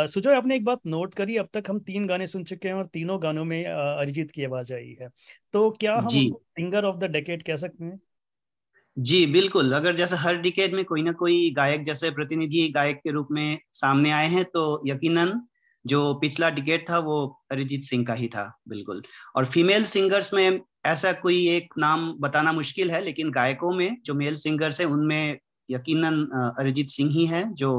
सुजय 0.08 0.36
आपने 0.36 0.56
एक 0.56 0.64
बात 0.66 0.82
नोट 0.88 1.14
करी 1.14 1.38
अब 1.38 1.48
तक 1.54 1.64
हम 1.70 1.80
तीन 1.82 2.08
गाने 2.08 2.28
सुन 2.28 2.44
चुके 2.44 2.68
हैं 2.68 2.76
और 2.76 2.88
तीनों 2.88 3.22
गानों 3.24 3.46
में 3.46 3.64
अरिजीत 3.66 4.32
की 4.32 4.44
आवाज़ 4.46 4.74
आई 4.74 4.96
है। 5.02 5.10
तो 5.54 5.70
क्या 5.80 5.98
हम 6.00 6.08
जी। 6.08 6.30
सिंगर 6.30 6.86
ऑफ़ 6.86 6.98
द 6.98 7.12
डेकेड 7.12 7.44
कह 7.44 7.56
सकते 7.58 7.84
हैं? 7.86 8.00
जी 8.98 9.26
बिल्कुल। 9.26 9.74
अगर 9.74 9.96
जैसे 9.96 10.16
हर 10.16 10.38
डिकेड 10.42 10.74
में 10.74 10.84
कोई 10.86 11.02
ना 11.04 11.12
कोई 11.12 11.50
गायक 11.52 11.84
जैसे 11.86 12.10
प्रतिनिधि 12.12 12.68
गायक 12.76 12.98
के 12.98 13.12
रूप 13.12 13.28
में 13.32 13.58
सामने 13.74 14.12
आए 14.12 14.28
हैं 14.28 14.44
तो 14.46 14.64
यकीनन 14.88 15.40
जो 15.86 16.14
पिछला 16.14 16.50
डिकेड 16.50 16.90
था 16.90 16.98
वो 17.00 17.18
अरिजीत 17.52 17.84
सिंह 17.84 18.06
का 18.06 18.14
ही 18.14 18.28
था 18.28 18.44
बिल्कुल। 18.70 19.02
और 19.36 19.46
फीमेल 19.46 19.84
सिंगर्स 19.86 20.34
में 20.34 20.60
ऐसा 20.86 21.12
कोई 21.14 21.48
एक 21.50 21.74
नाम 21.78 22.12
बताना 22.20 22.54
मुश्किल 22.54 22.92
है 22.92 23.02
लेकिन 23.02 23.32
गायकों 23.32 23.74
में 23.74 23.98
जो 24.06 24.14
मेल 24.14 24.36
सिंगर्स 24.38 24.80
हैं 24.82 24.88
उनमें 24.88 25.38
यकीनन 25.70 26.24
अरिजीत 26.60 26.90
सिंह 26.90 27.12
ही 27.12 27.26
है 27.26 27.44
जो 27.54 27.72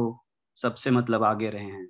सबसे 0.59 0.91
मतलब 0.91 1.25
आगे 1.25 1.51
रहे 1.51 1.65
हैं। 1.65 1.87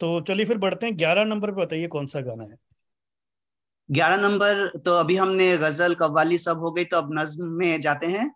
तो 0.00 0.20
चलिए 0.20 0.46
फिर 0.46 0.58
बढ़ते 0.58 0.86
हैं। 0.86 0.96
ग्यारह 0.98 1.24
नंबर 1.24 1.50
पे 1.50 1.60
बताइए 1.62 1.86
कौन 1.88 2.06
सा 2.06 2.20
गाना 2.20 2.44
है? 2.44 2.56
ग्यारह 3.88 4.16
नंबर 4.18 4.66
तो 4.76 4.94
अभी 4.94 5.16
हमने 5.16 5.56
गज़ल, 5.58 5.94
कव्वाली 5.94 6.38
सब 6.38 6.58
हो 6.58 6.70
गई 6.70 6.84
तो 6.84 6.96
अब 6.96 7.10
नज्म 7.18 7.48
में 7.58 7.80
जाते 7.80 8.06
हैं। 8.06 8.30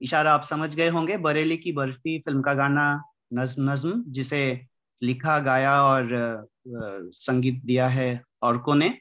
इशारा 0.00 0.32
आप 0.32 0.42
समझ 0.42 0.74
गए 0.74 0.88
होंगे, 0.88 1.16
बरेली 1.18 1.56
की 1.56 1.72
बर्फ़ी 1.72 2.18
फ़िल्म 2.18 2.42
का 2.42 2.54
गाना 2.54 3.02
नज्म 3.34 3.70
नज्म, 3.70 4.02
जिसे 4.08 4.60
लिखा, 5.02 5.38
गाया 5.40 5.82
और 5.82 6.48
संगीत 7.14 7.60
दिया 7.64 7.86
है 7.88 8.22
औरकों 8.42 8.74
ने। 8.74 8.92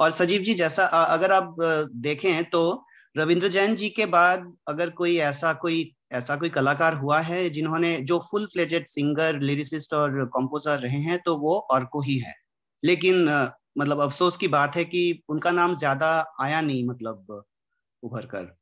और 0.00 0.10
सजीव 0.10 0.42
जी, 0.42 0.54
जैसा 0.54 0.84
अगर 0.86 1.32
आप 1.32 1.56
देखें 1.94 2.44
तो 2.44 2.84
रविंद्र 3.16 3.48
जैन 3.48 3.74
जी 3.76 3.88
के 3.90 4.06
बाद 4.08 4.52
अगर 4.68 4.90
कोई 4.90 5.16
ऐसा 5.20 5.52
कोई 5.54 5.82
ऐसा 6.12 6.36
कोई 6.36 6.48
कलाकार 6.50 6.94
हुआ 6.94 7.20
है 7.20 7.48
जिन्होंने, 7.50 7.96
जो 7.98 8.18
फुल 8.30 8.46
फ्लेजेड 8.46 8.86
सिंगर 8.88 9.40
लिरिसिस्ट 9.40 9.94
और 9.94 10.24
कंपोजर 10.28 10.78
रहे 10.78 11.00
हैं 11.02 11.18
तो 11.26 11.36
वो 11.38 11.58
और 11.70 11.84
को 11.84 12.00
ही 12.02 12.18
है। 12.18 12.34
लेकिन 12.82 13.24
मतलब 13.78 14.00
अफसोस 14.00 14.36
की 14.36 14.48
बात 14.48 14.76
है 14.76 14.84
कि 14.84 15.22
उनका 15.28 15.50
नाम 15.50 15.76
ज़्यादा 15.76 16.08
आया 16.40 16.60
नहीं 16.60 16.84
मतलब 16.86 17.42
उभर 18.02 18.26
कर। 18.26 18.54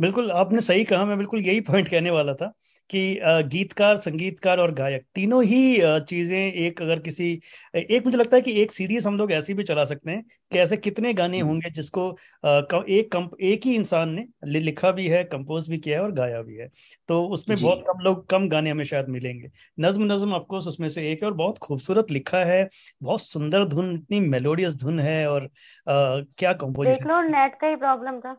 बिल्कुल, 0.00 0.30
आपने 0.32 0.60
सही 0.60 0.84
कहा, 0.84 1.04
मैं 1.04 1.16
बिल्कुल 1.18 1.40
यही 1.40 1.60
पॉइंट 1.62 1.88
कहने 1.88 2.10
वाला 2.10 2.34
था। 2.34 2.52
कि 2.90 3.00
गीतकार 3.48 3.96
संगीतकार 3.96 4.58
और 4.58 4.72
गायक 4.74 5.04
तीनों 5.14 5.42
ही 5.44 5.60
चीज़ें 6.02 6.38
एक 6.38 6.82
अगर 6.82 6.98
किसी 7.00 7.32
एक 7.74 8.02
मुझे 8.06 8.18
लगता 8.18 8.36
है 8.36 8.42
कि 8.42 8.52
एक 8.62 8.72
सीरीज़ 8.72 9.08
हम 9.08 9.16
लोग 9.18 9.32
ऐसी 9.32 9.54
भी 9.54 9.62
चला 9.64 9.84
सकते 9.84 10.10
हैं 10.10 10.22
कि 10.52 10.58
ऐसे 10.58 10.76
कितने 10.76 11.12
गाने 11.14 11.38
हम्म, 11.38 11.42
होंगे 11.42 11.70
जिसको 11.70 12.08
एक 12.44 13.16
एक 13.42 13.66
ही 13.66 13.74
इंसान 13.74 14.08
ने 14.10 14.26
लिखा 14.60 14.90
भी 14.90 15.06
है 15.08 15.22
कंपोज 15.24 15.68
भी 15.68 15.78
किया 15.78 15.98
है 15.98 16.02
और 16.04 16.12
गाया 16.12 16.42
भी 16.42 16.56
है। 16.56 16.68
तो 17.08 17.22
उसमें 17.28 17.60
बहुत 17.60 17.84
कम 17.88 18.02
लोग 18.02 18.26
कम 18.28 18.48
गाने 18.48 18.70
हमें 18.70 18.84
शायद 18.84 19.08
मिलेंगे। 19.08 19.50
नज्म 19.78 20.12
नज्म 20.12 20.32
ऑफ़ 20.34 20.46
कोर्स 20.46 20.66
उसमें 20.66 20.88
से 20.88 21.10
एक 21.12 21.22
है 21.22 21.28
और 21.28 21.34
बहुत 21.34 21.58
खूबसूरत 21.58 22.10
लिखा 22.10 22.44
है 22.44 22.68
बहुत 23.02 23.22
सुंदर 23.22 23.64
धुन 23.68 23.94
इतनी 23.94 24.20
मेलोडियस 24.28 24.74
धुन 24.76 25.00
है 25.00 25.26
और 25.28 25.44
अ, 25.44 25.48
क्या 25.86 26.52
कंपोजिशन 26.54 27.08
नेट 27.26 27.54
का 27.60 27.66
ही 27.66 27.76
प्रॉब्लम 27.76 28.20
था। 28.20 28.36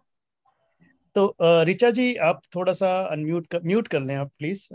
तो 1.17 1.35
रिचा 1.41 1.89
जी, 1.91 2.15
आप 2.17 2.41
थोड़ा 2.55 2.73
सा 2.73 2.89
अनम्यूट 3.07 3.47
कर 3.47 3.61
म्यूट 3.63 3.87
कर 3.87 4.01
लें 4.01 4.15
आप 4.15 4.31
प्लीज़ 4.39 4.67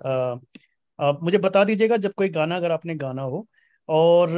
आप 0.99 1.21
मुझे 1.23 1.39
बता 1.39 1.63
दीजिएगा 1.65 1.97
जब 1.99 2.13
कोई 2.17 2.29
गाना, 2.31 2.57
अगर 2.57 2.73
आपने 2.73 2.95
गाना 2.97 3.23
हो। 3.25 3.47
और 3.89 4.31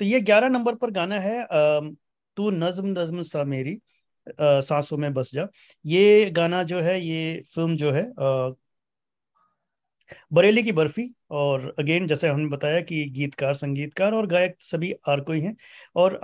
तो 0.00 0.04
ये 0.04 0.20
ग्यारह 0.20 0.48
नंबर 0.48 0.74
पर 0.74 0.90
गाना 0.92 1.18
है 1.20 1.44
तू 2.36 2.50
नज्म 2.52 2.86
नज्म 2.98 3.22
सा 3.24 3.44
मेरी 3.44 3.78
सांसों 4.40 4.96
में 4.98 5.12
बस 5.14 5.30
जा। 5.34 5.46
ये 5.84 6.30
गाना 6.32 6.62
जो 6.64 6.80
है, 6.80 7.00
ये 7.02 7.42
फ़िल्म 7.54 7.76
जो 7.76 7.92
है 7.92 8.02
बरेली 10.32 10.62
की 10.62 10.72
बर्फ़ी 10.72 11.14
और 11.30 11.74
अगेन 11.78 12.06
जैसे 12.06 12.28
हमने 12.28 12.46
बताया 12.46 12.80
कि 12.80 13.04
गीतकार 13.04 13.54
संगीतकार 13.54 14.12
और 14.12 14.26
गायक 14.26 14.56
सभी 14.60 14.94
आरको 15.08 15.32
ही 15.32 15.40
हैं। 15.40 15.56
और 15.96 16.16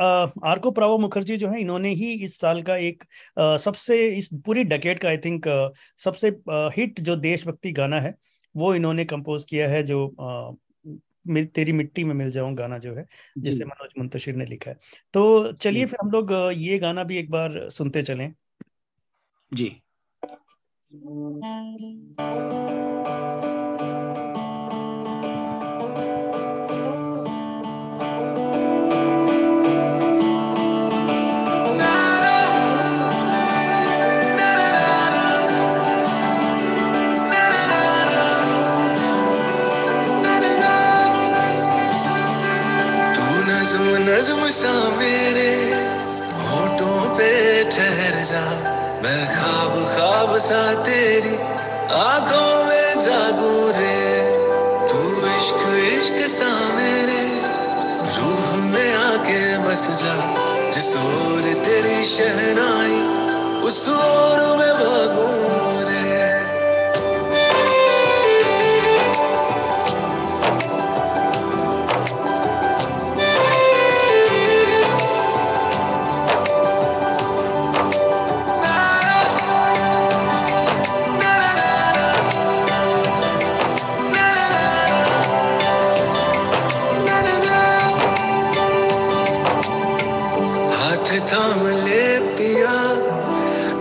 आरको 0.45 0.71
प्रावो 0.71 0.99
मुखर्जी 0.99 1.37
जो 1.37 1.49
है 1.49 1.61
इन्होंने 1.61 1.95
ही 1.95 2.13
इस 2.13 2.39
साल 2.41 2.63
का 2.63 2.77
एक 2.77 3.05
अ, 3.39 3.57
सबसे 3.57 4.09
इस 4.09 4.31
पूरी 4.47 4.65
डेकेड 4.65 4.99
का 4.99 5.09
आई 5.09 5.19
थिंक 5.19 5.73
सबसे 5.99 6.29
हिट 6.49 7.01
जो 7.01 7.17
देशभक्ति 7.17 7.73
गाना 7.73 8.01
है 8.01 8.15
वो 8.57 8.75
इन्होंने 8.75 9.05
कंपोज 9.05 9.45
किया 9.45 9.69
है 9.69 9.83
जो 9.83 10.09
अ, 10.09 10.55
मि- 11.27 11.47
तेरी 11.47 11.73
मिट्टी 11.73 12.05
में 12.05 12.15
मिल 12.15 12.31
जाऊँ 12.31 12.55
गाना 12.55 12.79
जो 12.79 12.95
है 12.95 13.07
जिसे 13.39 13.65
मनोज 13.65 13.91
मुंतशिर 13.99 14.37
ने 14.37 14.47
लिखा 14.47 14.71
है। 14.71 14.77
तो 15.13 15.53
चलिए 15.53 15.87
फिर 15.87 15.99
हम 16.03 16.11
लोग 16.11 16.53
ये 16.57 16.79
गाना 16.79 17.05
भी 17.05 17.19
एक 17.19 17.31
बार 17.31 17.71
सुनते 17.71 18.03
चलें। 18.03 18.33
जी। 19.55 19.81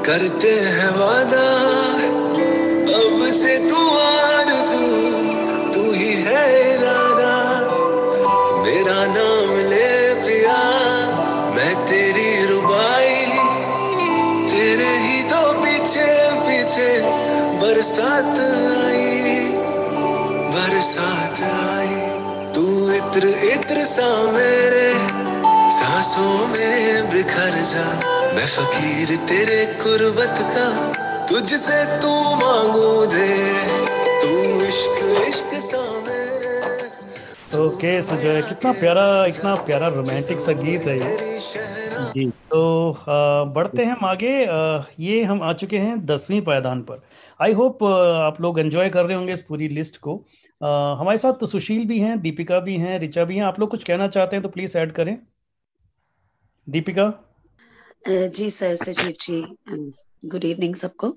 करते 0.03 0.51
हैं 0.51 0.89
वादा। 0.89 1.49
अब 2.93 3.31
से 3.31 3.69
तू 3.69 3.89
आरज़ू, 3.97 4.79
तू 5.73 5.91
ही 5.91 6.13
है 6.13 6.73
इरादा। 6.73 7.35
मेरा 8.63 9.05
नाम 9.05 9.49
ले 9.69 10.13
पिया, 10.13 10.59
मैं 11.55 11.85
तेरी 11.85 12.45
रुबाई। 12.45 13.25
तेरे 14.49 14.97
ही 14.97 15.23
तो 15.23 15.53
पीछे 15.53 16.31
पीछे 16.31 17.01
बरसात 17.61 18.39
आई। 18.85 19.39
बरसात 20.53 21.39
आई। 21.69 21.95
तू 22.53 22.91
इत्र 22.91 23.27
इत्र 23.27 23.85
सा 23.85 24.31
मेरे 24.31 25.22
सांसों 25.83 26.47
में 26.47 27.11
बिखर 27.11 27.61
जा। 27.61 27.83
मैं 28.33 28.47
फकीर 28.47 29.17
तेरे 29.17 29.65
कुर्बत 29.65 30.35
का। 30.39 30.93
तुझसे 31.25 32.01
तू 32.01 32.35
मांगू 32.35 33.05
दे। 33.05 33.53
तू 34.21 34.61
इश्क 34.65 35.25
इश्क 35.27 35.49
सा 35.53 35.83
ओके 37.59 38.01
सुजय 38.01 38.41
कितना 38.41 38.71
प्यारा 38.71 39.25
इतना 39.25 39.55
प्यारा 39.55 39.87
रोमांटिक 39.87 40.39
सा 40.39 40.51
गीत 40.51 40.85
है 40.85 40.99
ये। 40.99 41.39
जी। 41.99 42.29
तो 42.29 42.91
अ, 43.01 43.03
बढ़ते 43.53 43.83
हैं 43.83 43.91
हम 43.91 44.05
आगे। 44.05 44.45
अ, 44.45 44.89
ये 44.99 45.23
हम 45.23 45.43
आ 45.43 45.53
चुके 45.53 45.77
हैं 45.77 46.05
दसवीं 46.05 46.41
पायदान 46.41 46.81
पर। 46.81 47.01
आई 47.41 47.53
होप 47.53 47.83
आप 48.27 48.41
लोग 48.41 48.59
एंजॉय 48.59 48.89
कर 48.89 49.05
रहे 49.05 49.17
होंगे 49.17 49.33
इस 49.33 49.41
पूरी 49.41 49.67
लिस्ट 49.67 49.97
को। 49.97 50.25
अ, 50.61 50.99
हमारे 50.99 51.17
साथ 51.17 51.33
तो 51.33 51.45
सुशील 51.45 51.85
भी 51.85 51.99
हैं 51.99 52.21
दीपिका 52.21 52.59
भी 52.59 52.77
हैं 52.77 52.99
रिचा 52.99 53.23
भी 53.23 53.37
हैं। 53.37 53.43
आप 53.43 53.59
लोग 53.59 53.69
कुछ 53.69 53.83
कहना 53.83 54.07
चाहते 54.07 54.35
हैं 54.35 54.43
तो 54.43 54.49
प्लीज़ 54.49 54.77
ऐड 54.77 54.91
करें। 54.91 55.17
दीपिका? 56.67 57.05
जी 58.07 58.49
सर 58.49 58.75
सजीव 58.75 59.11
जी 59.21 59.41
गुड 60.25 60.45
इवनिंग 60.45 60.75
सबको। 60.75 61.07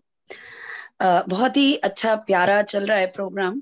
बहुत 1.03 1.57
ही 1.57 1.75
अच्छा 1.85 2.15
प्यारा 2.27 2.61
चल 2.65 2.87
रहा 2.87 2.99
है 2.99 3.07
प्रोग्राम 3.13 3.61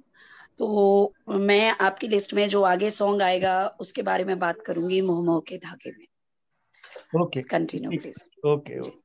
तो 0.59 1.14
मैं 1.29 1.70
आपकी 1.81 2.09
लिस्ट 2.09 2.35
में 2.35 2.47
जो 2.49 2.62
आगे 2.62 2.90
सॉन्ग 2.90 3.23
आएगा 3.23 3.57
उसके 3.81 4.03
बारे 4.03 4.25
में 4.25 4.38
बात 4.38 4.61
करूँगी 4.66 5.01
मोह 5.01 5.23
मोह 5.25 5.40
के 5.49 5.57
धागे 5.59 5.90
में। 5.90 6.07
Okay 7.23 7.42
continue 7.44 7.90
please 7.92 8.23
okay 8.47 8.79
okay 8.79 9.03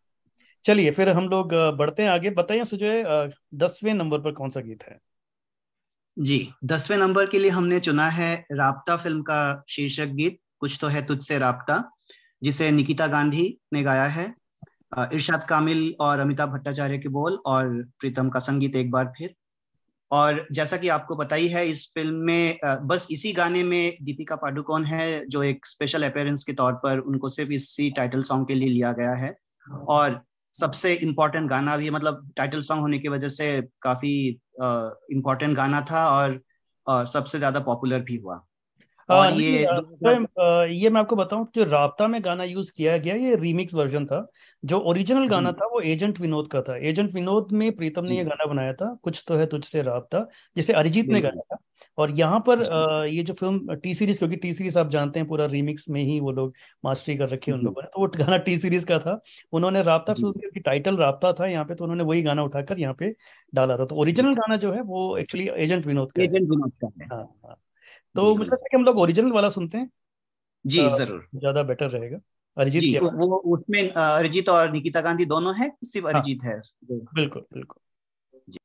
चलिए 0.66 0.92
फिर 0.92 1.10
हम 1.10 1.30
लोग 1.30 1.54
बढ़ते 1.78 2.04
हैं 2.04 2.10
आगे। 2.10 2.30
बताइए 2.32 2.64
सुजय 2.66 3.04
दसवें 3.56 3.94
नंबर 3.94 4.20
पर 4.22 4.32
कौन 4.32 4.50
सा 4.50 4.62
गीत 4.62 4.84
है? 4.84 5.00
जी 6.18 6.48
दसवें 6.66 6.98
नंबर 6.98 7.30
के 7.30 7.40
लिए 7.40 7.52
हमने 7.52 7.80
चुना 7.80 8.10
है 8.12 8.34
राबता 8.52 8.98
फ़िल्म 8.98 9.22
का 9.22 9.64
शीर्षक 9.70 10.08
गीत 10.16 10.40
कुछ 10.60 10.78
तो 10.82 10.88
है 10.88 11.06
तुझसे 11.06 11.38
राबता। 11.40 11.78
जिसे 12.42 12.70
निकिता 12.72 13.08
गांधी 13.08 13.48
ने 13.74 13.84
गाया 13.84 14.06
है 14.08 14.34
इरशाद 15.14 15.44
कामिल 15.50 15.94
और 16.02 16.20
अमिताभ 16.20 16.50
भट्टाचार्य 16.50 16.98
के 16.98 17.10
बोल 17.10 17.40
और 17.46 17.68
प्रीतम 18.00 18.30
का 18.30 18.40
संगीत 18.40 18.76
एक 18.76 18.92
बार 18.92 19.14
फिर। 19.18 19.34
और 20.12 20.46
जैसा 20.52 20.78
कि 20.78 20.88
आपको 20.90 21.16
पता 21.16 21.36
ही 21.36 21.48
है 21.48 21.66
इस 21.68 21.86
फ़िल्म 21.94 22.16
में 22.26 22.60
बस 22.84 23.08
इसी 23.12 23.34
गाने 23.34 23.64
में 23.64 23.98
दीपिका 24.04 24.36
पाडुकोण 24.36 24.86
है 24.86 25.26
जो 25.28 25.44
एक 25.44 25.66
स्पेशल 25.66 26.04
अपेयरेंस 26.04 26.44
के 26.44 26.54
तौर 26.54 26.74
पर 26.84 27.00
उनको 27.00 27.30
सिर्फ़ 27.30 27.52
इसी 27.52 27.90
टाइटल 27.92 28.24
सॉन्ग 28.24 28.48
के 28.48 28.56
लिए 28.56 28.70
लिया 28.70 28.92
गया 28.92 29.14
है। 29.16 29.36
और 29.90 30.22
सबसे 30.56 30.94
इम्पोर्टेंट 30.94 31.50
गाना 31.50 31.78
भी 31.78 31.90
मतलब 31.90 32.32
टाइटल 32.38 32.62
सॉन्ग 32.62 32.82
होने 32.82 33.00
की 33.00 33.08
वजह 33.08 33.30
से 33.30 33.62
काफ़ी 33.82 34.14
इम्पोर्टेंट 35.12 35.56
गाना 35.58 35.82
था 35.82 36.08
और, 36.10 36.40
और 36.88 37.06
सबसे 37.06 37.38
ज़्यादा 37.38 37.60
पॉपुलर 37.60 38.00
भी 38.02 38.16
हुआ। 38.16 38.42
और 39.10 39.32
ये 39.32 39.64
2000 39.66 39.82
सुजय, 39.82 40.26
अ, 40.40 40.66
ये 40.74 40.90
मैं 40.90 41.00
आपको 41.02 41.16
बताऊँ 41.16 41.48
जो 41.56 41.64
राबता 41.66 42.08
में 42.08 42.20
गाना 42.26 42.44
यूज़ 42.44 42.72
किया 42.78 42.98
गया 42.98 43.16
ये 43.18 43.36
रीमिक्स 43.36 43.74
वर्जन 43.74 44.06
था। 44.06 44.26
जो 44.64 44.80
ओरिजिनल 44.82 45.28
गाना 45.30 45.52
था 45.52 45.66
वो 45.66 45.82
एजेंट 45.84 46.20
विनोद 46.20 46.48
का 46.48 46.62
था। 46.62 46.76
एजेंट 46.90 47.14
विनोद 47.14 47.52
में 47.54 47.72
प्रीतम 47.72 48.04
ने 48.04 48.18
ये 48.18 48.24
गाना 48.24 48.46
बनाया 48.46 48.74
था 48.74 48.94
कुछ 49.04 49.24
तो 49.28 49.36
है 49.36 49.46
तुझसे 49.46 49.82
राबता 49.82 50.26
जिसे 50.56 50.74
अरिजीत 50.74 51.08
ने 51.08 51.22
गाया 51.22 51.42
था। 51.46 51.58
और 51.98 52.12
यहाँ 52.12 52.40
पर 52.50 52.60
ये 53.08 53.24
जो 53.24 53.34
फ़िल्म 53.34 53.76
टी 53.76 53.94
सीरीज़ 53.94 54.18
क्योंकि 54.18 54.36
टी 54.36 54.52
सीरीज़ 54.54 54.78
आप 54.80 54.90
जानते 54.90 55.20
हैं 55.20 55.28
पूरा 55.28 55.46
रीमिक्स 55.46 55.90
में 55.90 56.02
ही 56.04 56.20
वो 56.20 56.32
लोग 56.32 56.54
मास्टरी 56.86 57.16
कर 57.18 57.30
रखी 57.30 57.52
है 57.52 57.58
उन 57.58 57.64
लोगों 57.64 57.82
ने 57.82 57.88
तो 57.88 58.02
वो 58.02 58.08
गाना 58.18 58.38
टी 58.40 58.58
सीरीज़ 58.58 58.86
का 58.86 59.00
था। 59.00 59.20
उन्होंने 59.54 59.84
राबता 59.84 60.14
फ़िल्म 60.14 60.32
की 60.54 60.60
टाइटल 60.60 60.98
राबता 60.98 61.34
था 61.34 61.48
यहाँ 61.48 61.66
पे 61.66 61.76
तो 61.76 61.84
उन्होंने 61.84 62.04
वही 62.04 62.22
गाना 62.22 62.44
उठाकर 62.44 62.80
यहाँ 62.80 62.94
पे 62.94 63.14
डाला 63.54 63.78
था। 63.78 63.86
तो 63.86 63.96
ओरिजिनल 63.96 64.34
गाना 64.34 64.58
जो 64.58 64.74
है 64.74 64.82
वो 64.84 65.16
एक्चुअली 65.18 65.50
एजेंट 65.58 65.86
विनोद 65.86 66.12
का 66.12 66.24
एजेंट 66.24 66.50
विनोद 66.50 66.72
का 66.86 66.92
है। 67.00 67.08
हाँ 67.08 67.24
हाँ। 67.46 67.56
तो 68.16 68.36
मुझे 68.36 68.50
लगता 68.50 68.64
है 68.64 68.68
कि 68.72 68.78
हम 68.78 68.84
लोग 68.84 68.98
ओरिजिनल 68.98 69.32
वाला 69.32 69.50
सुनते 69.50 69.78
हैं। 69.78 69.90
जी 70.66 70.90
ज़रूर। 70.90 71.28
ज़्यादा 71.36 71.64
बेटर 71.64 71.90
रहेगा। 71.90 72.20
अरिजीत 72.58 72.82
जी 72.82 72.98
वो 73.00 73.38
उसमें 73.54 73.90
अरिजीत 73.90 74.50
और 74.50 74.72
निकिता 74.72 75.02
गांधी 75.02 75.26
दोनों 75.26 75.56
है 75.56 75.72
सिर्फ़ 75.84 76.08
हाँ। 76.08 76.14
अरिजीत 76.14 76.44
है? 76.44 76.62
बिल्कुल 76.92 77.46
बिल्कुल। 77.54 77.82
जी। 78.50 78.60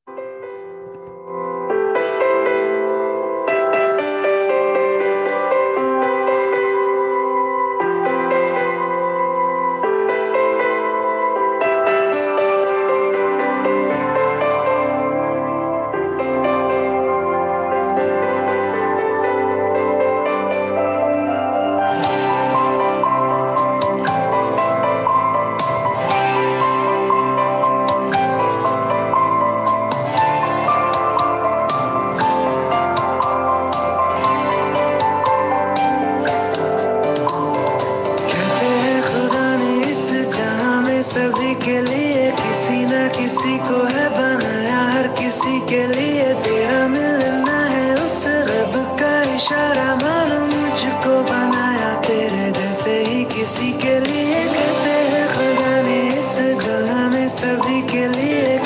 बनाया 44.08 44.80
हर 44.88 45.08
किसी 45.08 45.60
के 45.60 45.86
लिए। 45.86 46.34
तेरा 46.34 46.88
मिलना 46.88 47.58
है 47.66 47.94
उस 47.94 48.24
रब 48.26 48.98
का 49.00 49.36
इशारा। 49.36 49.94
मालूम 49.94 50.48
मुझको 50.60 51.14
बनाया 51.22 51.94
तेरे 52.00 52.52
जैसे 52.52 53.02
ही 53.04 53.24
किसी 53.24 53.72
के 53.72 54.00
लिए। 54.00 54.44
कहते 54.44 54.96
हैं, 55.10 55.28
खुदा 55.28 55.82
ने 55.82 56.18
इस 56.18 56.38
जगह 56.64 57.08
में 57.08 57.28
सभी 57.28 57.82
के 57.82 58.08
लिए 58.08 58.63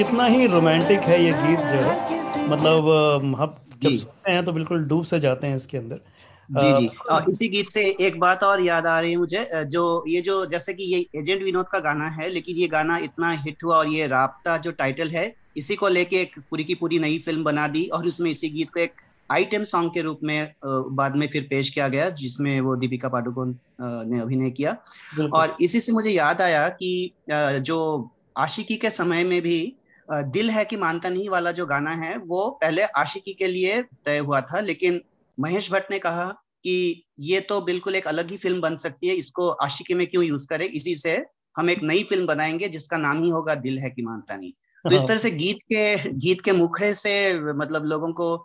कितना 0.00 0.24
ही 0.24 0.46
रोमांटिक 0.46 1.00
है 1.00 1.24
ये 1.24 1.32
गीत 1.32 1.58
जो 1.58 1.78
है। 1.78 2.48
मतलब 2.48 2.86
हम 3.22 3.34
जब 3.82 3.96
सुनते 3.96 4.32
हैं 4.32 4.44
तो 4.44 4.52
बिल्कुल 4.52 4.84
डूब 4.84 5.04
से 5.04 5.20
जाते 5.20 5.46
हैं 5.46 5.56
इसके 5.56 5.78
अंदर। 5.78 6.00
जी 6.50 6.72
जी। 6.72 6.86
और 7.10 7.30
इसी 7.30 7.48
गीत 7.48 7.68
से 7.68 7.82
एक 8.00 8.20
बात 8.20 8.44
और 8.44 8.66
याद 8.66 8.86
आ 8.86 9.00
रही 9.00 9.10
है 9.10 9.16
मुझे। 9.16 9.50
जो 9.66 10.04
ये 10.08 10.20
जो 10.20 10.46
जैसे 10.46 10.74
कि 10.74 10.84
ये 10.84 11.20
एजेंट 11.20 11.42
विनोद 11.42 11.66
का 11.66 11.78
गाना 11.78 12.08
है 12.08 12.28
लेकिन 12.28 12.56
ये 12.56 12.68
गाना 12.68 12.96
इतना 12.98 13.30
हिट 13.30 13.64
हुआ 13.64 13.76
और 13.76 13.88
ये 13.88 14.06
राबता 14.06 14.56
जो 14.56 14.70
टाइटल 14.70 15.08
है 15.08 15.34
इसी 15.56 15.74
को 15.74 15.88
लेके 15.88 16.16
एक 16.16 16.38
पूरी 16.38 16.64
की 16.64 16.74
पूरी 16.74 16.98
नई 16.98 17.18
फ़िल्म 17.18 17.44
बना 17.44 17.68
दी 17.68 17.84
और 17.84 18.06
उसमें 18.06 18.30
इसी 18.30 18.48
गीत 18.48 18.70
को 18.70 18.80
एक 18.80 18.92
आइटम 19.32 19.64
सॉन्ग 19.64 19.90
के 19.94 20.00
रूप 20.00 20.20
में 20.24 20.52
बाद 20.64 21.16
में 21.16 21.26
फिर 21.28 21.42
पेश 21.42 21.70
किया 21.70 21.88
गया 21.88 22.08
जिसमें 22.10 22.60
वो 22.60 22.76
दीपिका 22.76 23.08
अ, 23.08 23.22
ने 23.80 24.20
अभिनय 24.20 24.50
किया। 24.50 24.76
और 25.32 25.56
इसी 25.60 25.80
से 25.80 25.92
मुझे 25.92 26.10
याद 26.10 26.42
आया 26.42 26.68
कि 26.68 27.14
जो 27.32 28.10
आशिकी 28.38 28.76
के 28.76 28.90
समय 28.90 29.24
में 29.24 29.42
भी 29.42 29.76
दिल 30.12 30.50
है 30.50 30.64
कि 30.64 30.76
मानता 30.76 31.08
नहीं 31.08 31.28
वाला 31.28 31.50
जो 31.50 31.66
गाना 31.66 31.90
है 31.90 32.16
वो 32.18 32.50
पहले 32.50 32.82
आशिकी 32.82 33.32
के 33.32 33.46
लिए 33.46 33.82
तय 33.82 34.18
हुआ 34.18 34.40
था 34.40 34.60
लेकिन 34.60 35.00
महेश 35.38 35.72
भट्ट 35.72 35.90
ने 35.90 35.98
कहा 35.98 36.24
कि 36.64 37.04
ये 37.18 37.40
तो 37.40 37.60
बिल्कुल 37.60 37.94
एक 37.94 38.06
अलग 38.06 38.30
ही 38.30 38.36
फ़िल्म 38.36 38.60
बन 38.60 38.76
सकती 38.76 39.08
है 39.08 39.14
इसको 39.14 39.48
आशिकी 39.48 39.94
में 39.94 40.06
क्यों 40.06 40.24
यूज़ 40.24 40.46
करें? 40.48 40.66
इसी 40.66 40.94
से 40.96 41.24
हम 41.56 41.70
एक 41.70 41.82
नई 41.82 42.02
फ़िल्म 42.02 42.26
बनाएँगे 42.26 42.68
जिसका 42.68 42.96
नाम 42.96 43.22
ही 43.24 43.30
होगा 43.30 43.54
दिल 43.54 43.78
है 43.78 43.90
कि 43.90 44.02
मानता 44.02 44.36
नहीं। 44.36 44.52
तो 44.84 44.94
इस 44.94 45.00
हाँ। 45.00 45.08
तरह 45.08 45.16
से 45.16 45.30
गीत 45.30 45.58
के 45.62 46.12
गीत 46.12 46.40
के 46.40 46.52
मुखड़े 46.52 46.94
से 46.94 47.40
मतलब 47.52 47.84
लोगों 47.84 48.12
को 48.12 48.44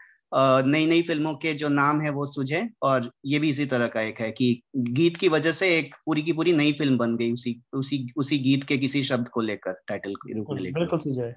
नई 0.66 0.86
नई 0.86 1.02
फ़िल्मों 1.02 1.34
के 1.34 1.54
जो 1.54 1.70
नाम 1.70 2.02
है 2.02 2.10
वो 2.10 2.26
सूझे 2.26 2.70
और 2.82 3.12
ये 3.26 3.40
भी 3.40 3.50
इसी 3.50 3.66
तरह 3.66 3.88
का 3.88 4.02
एक 4.02 4.20
है 4.20 4.32
कि 4.32 4.62
गीत 4.76 5.18
की 5.18 5.28
वजह 5.28 5.52
से 5.52 5.78
एक 5.78 5.96
पूरी 6.06 6.22
की 6.22 6.34
पूरी 6.34 6.54
नई 6.54 6.72
फ़िल्म 6.72 6.98
बन 6.98 7.16
गई 7.18 7.32
उसी 7.34 7.62
उसी 7.74 8.08
उसी 8.18 8.38
गीत 8.38 8.64
के 8.64 8.78
किसी 8.78 9.04
शब्द 9.04 9.28
को 9.28 9.42
लेकर 9.42 9.82
टाइटल 9.88 10.16
के 10.16 10.38
रूप 10.38 10.48
में 10.52 10.62
लेकर। 10.62 10.80
बिल्कुल 10.80 11.00
सुजय 11.00 11.36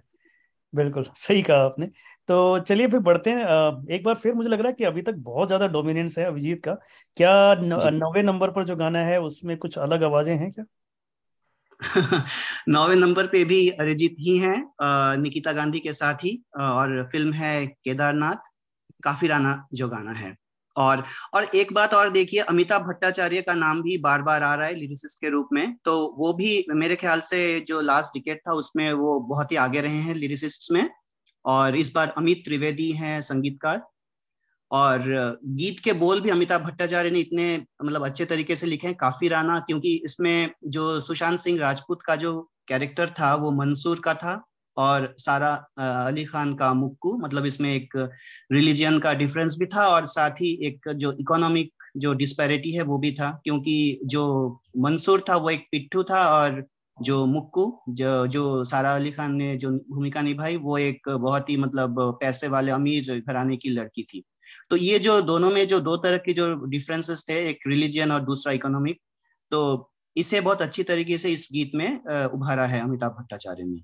बिल्कुल 0.72 1.04
सही 1.16 1.42
कहा 1.42 1.57
आपने। 1.64 1.87
तो 2.28 2.59
चलिए 2.61 2.87
फिर 2.88 3.00
बढ़ते 3.00 3.31
हैं। 3.31 3.44
एक 3.90 4.02
बार 4.04 4.14
फिर 4.16 4.35
मुझे 4.35 4.48
लग 4.48 4.61
रहा 4.61 4.68
है 4.68 4.74
कि 4.74 4.85
अभी 4.85 5.02
तक 5.02 5.14
बहुत 5.22 5.48
ज़्यादा 5.48 5.66
डोमिनेंस 5.68 6.18
है 6.18 6.24
अभिजीत 6.24 6.62
का। 6.64 6.74
क्या 7.16 7.33
नवे 7.62 8.22
नंबर 8.22 8.50
पर 8.52 8.64
जो 8.64 8.76
गाना 8.76 9.04
है 9.04 9.20
उसमें 9.22 9.57
कुछ 9.59 9.78
अलग 9.78 10.02
आवाज़ें 10.04 10.37
हैं 10.37 10.50
क्या? 10.52 10.64
नौवे 12.68 12.94
नंबर 12.96 13.26
पे 13.26 13.42
भी 13.44 13.59
अरिजीत 13.76 14.16
ही 14.20 14.37
हैं 14.38 14.57
निकिता 15.18 15.52
गांधी 15.52 15.81
के 15.81 15.92
साथ 15.92 16.24
ही 16.24 16.33
और 16.61 17.02
फ़िल्म 17.12 17.33
है 17.35 17.54
केदारनाथ 17.66 18.50
काफिराना 19.04 19.57
जो 19.74 19.88
गाना 19.88 20.12
है। 20.14 20.35
और 20.79 21.03
और 21.35 21.45
एक 21.57 21.73
बात 21.73 21.95
और 21.95 22.11
देखिए, 22.11 22.41
अमिताभ 22.43 22.83
भट्टाचार्य 22.83 23.41
का 23.43 23.55
नाम 23.55 23.83
भी 23.83 23.97
बार 23.99 24.23
बार 24.23 24.43
आ 24.43 24.55
रहा 24.55 24.67
है 24.67 24.75
लिरिसिस्ट 24.75 25.21
के 25.21 25.31
रूप 25.31 25.49
में 25.53 25.75
तो 25.85 25.95
वो 26.19 26.33
भी 26.35 26.64
मेरे 26.75 26.97
ख्याल 26.97 27.21
से 27.23 27.38
जो 27.69 27.81
लास्ट 27.83 28.12
टिकेट 28.14 28.41
था, 28.41 28.53
उसमें 28.55 28.93
वो 28.95 29.19
बहुत 29.29 29.53
ही 29.53 29.57
आगे 29.59 29.81
रहे 29.81 30.01
हैं 30.03 30.14
लिरिसिस्ट 30.14 30.73
में, 30.73 30.88
और 31.45 31.77
इस 31.77 31.93
बार 31.95 32.12
अमित 32.19 32.43
त्रिवेदी 32.45 32.91
हैं 32.93 33.21
संगीतकार, 33.23 33.83
और 34.71 35.01
गीत 35.57 35.81
के 35.81 35.93
बोल 35.95 36.21
भी 36.21 36.31
अमिताभ 36.31 36.62
भट्टाचार्य 36.62 37.11
ने 37.11 37.21
इतने 37.21 37.57
मतलब 37.85 38.05
अच्छे 38.05 38.25
तरीके 38.25 38.57
से 38.57 38.67
लिखे 38.67 38.87
हैं, 38.87 38.97
काफ़ी 38.97 39.29
राना, 39.29 39.59
क्योंकि 39.61 39.95
इसमें 40.05 40.51
जो 40.67 41.01
सुशांत 41.01 41.38
सिंह 41.41 41.59
राजपूत 41.61 42.03
का 42.03 42.17
जो 42.17 42.41
कैरेक्टर 42.69 43.11
था, 43.11 43.35
वो 43.35 43.51
मंसूर 43.55 44.01
का 44.05 44.14
था 44.14 44.43
और 44.79 45.14
सारा 45.19 45.53
अली 45.81 46.25
खान 46.25 46.55
का 46.55 46.73
मुक्कू 46.75 47.17
मतलब 47.19 47.47
इसमें 47.47 47.73
एक 47.75 47.97
रिलीजियन 48.53 48.99
का 48.99 49.12
डिफरेंस 49.17 49.57
भी 49.59 49.67
था 49.67 49.87
और 49.88 50.07
साथ 50.09 50.41
ही 50.41 50.53
एक 50.67 50.88
जो 50.97 51.12
इकोनॉमिक 51.21 51.73
जो 51.97 52.12
डिस्पैरिटी 52.14 52.73
है 52.73 52.83
वो 52.83 52.99
भी 52.99 53.12
था, 53.12 53.31
क्योंकि 53.45 54.01
जो 54.05 54.61
मंसूर 54.79 55.25
था 55.29 55.37
वो 55.37 55.51
एक 55.51 55.67
पिट्ठू 55.73 56.03
था 56.05 56.25
और 56.33 56.64
जो 56.99 57.25
मुक्कू 57.27 57.64
जो 57.91 58.27
जो 58.29 58.64
सारा 58.67 58.95
अली 58.95 59.11
खान 59.12 59.35
ने 59.37 59.57
जो 59.57 59.71
भूमिका 59.91 60.23
निभाई 60.23 60.57
वो 60.59 60.79
एक 60.79 61.09
बहुत 61.11 61.51
ही 61.51 61.57
मतलब 61.57 62.01
पैसे 62.21 62.49
वाले 62.49 62.73
अमीर 62.73 63.21
घराने 63.21 63.57
की 63.57 63.71
लड़की 63.71 64.03
थी। 64.05 64.23
तो 64.71 64.77
ये 64.77 64.99
जो 64.99 65.21
दोनों 65.23 65.51
में 65.51 65.67
जो 65.69 65.79
दो 65.81 65.97
तरह 65.99 66.19
के 66.19 66.33
जो 66.33 66.55
डिफरेंसेस 66.67 67.25
थे, 67.29 67.38
एक 67.51 67.59
रिलीजियन 67.67 68.12
और 68.12 68.21
दूसरा 68.25 68.53
इकोनॉमिक 68.53 69.01
तो 69.53 69.93
इसे 70.17 70.41
बहुत 70.41 70.62
अच्छी 70.62 70.83
तरीके 70.85 71.19
से 71.19 71.31
इस 71.31 71.49
गीत 71.53 71.71
में 71.75 71.88
उभारा 72.29 72.67
है 72.67 72.81
अमिताभ 72.81 73.17
भट्टाचार्य 73.19 73.64
ने। 73.64 73.81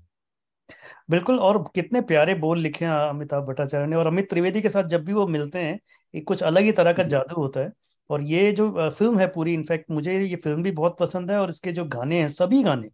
बिल्कुल 1.09 1.39
और 1.41 1.63
कितने 1.75 2.01
प्यारे 2.03 2.33
बोल 2.35 2.59
लिखे 2.59 2.85
हैं 2.85 2.91
अमिताभ 2.93 3.43
भट्टाचार्य 3.45 3.87
ने 3.87 3.95
और 3.95 4.07
अमित 4.07 4.29
त्रिवेदी 4.29 4.61
के 4.61 4.69
साथ 4.69 4.83
जब 4.87 5.03
भी 5.05 5.13
वो 5.13 5.25
मिलते 5.27 5.59
हैं 5.59 5.79
एक 6.13 6.27
कुछ 6.27 6.43
अलग 6.43 6.63
ही 6.63 6.71
तरह 6.71 6.93
का 6.93 7.03
जादू 7.05 7.35
होता 7.35 7.59
है 7.59 7.71
और 8.09 8.21
ये 8.23 8.51
जो 8.53 8.69
फ़िल्म 8.91 9.19
है 9.19 9.27
पूरी 9.27 9.53
इनफैक्ट 9.53 9.91
मुझे 9.91 10.19
ये 10.21 10.35
फ़िल्म 10.35 10.63
भी 10.63 10.71
बहुत 10.73 10.97
पसंद 10.99 11.31
है 11.31 11.37
और 11.37 11.49
इसके 11.49 11.71
जो 11.71 11.85
गाने 11.87 12.19
हैं 12.21 12.27
सभी 12.29 12.61
गाने 12.63 12.89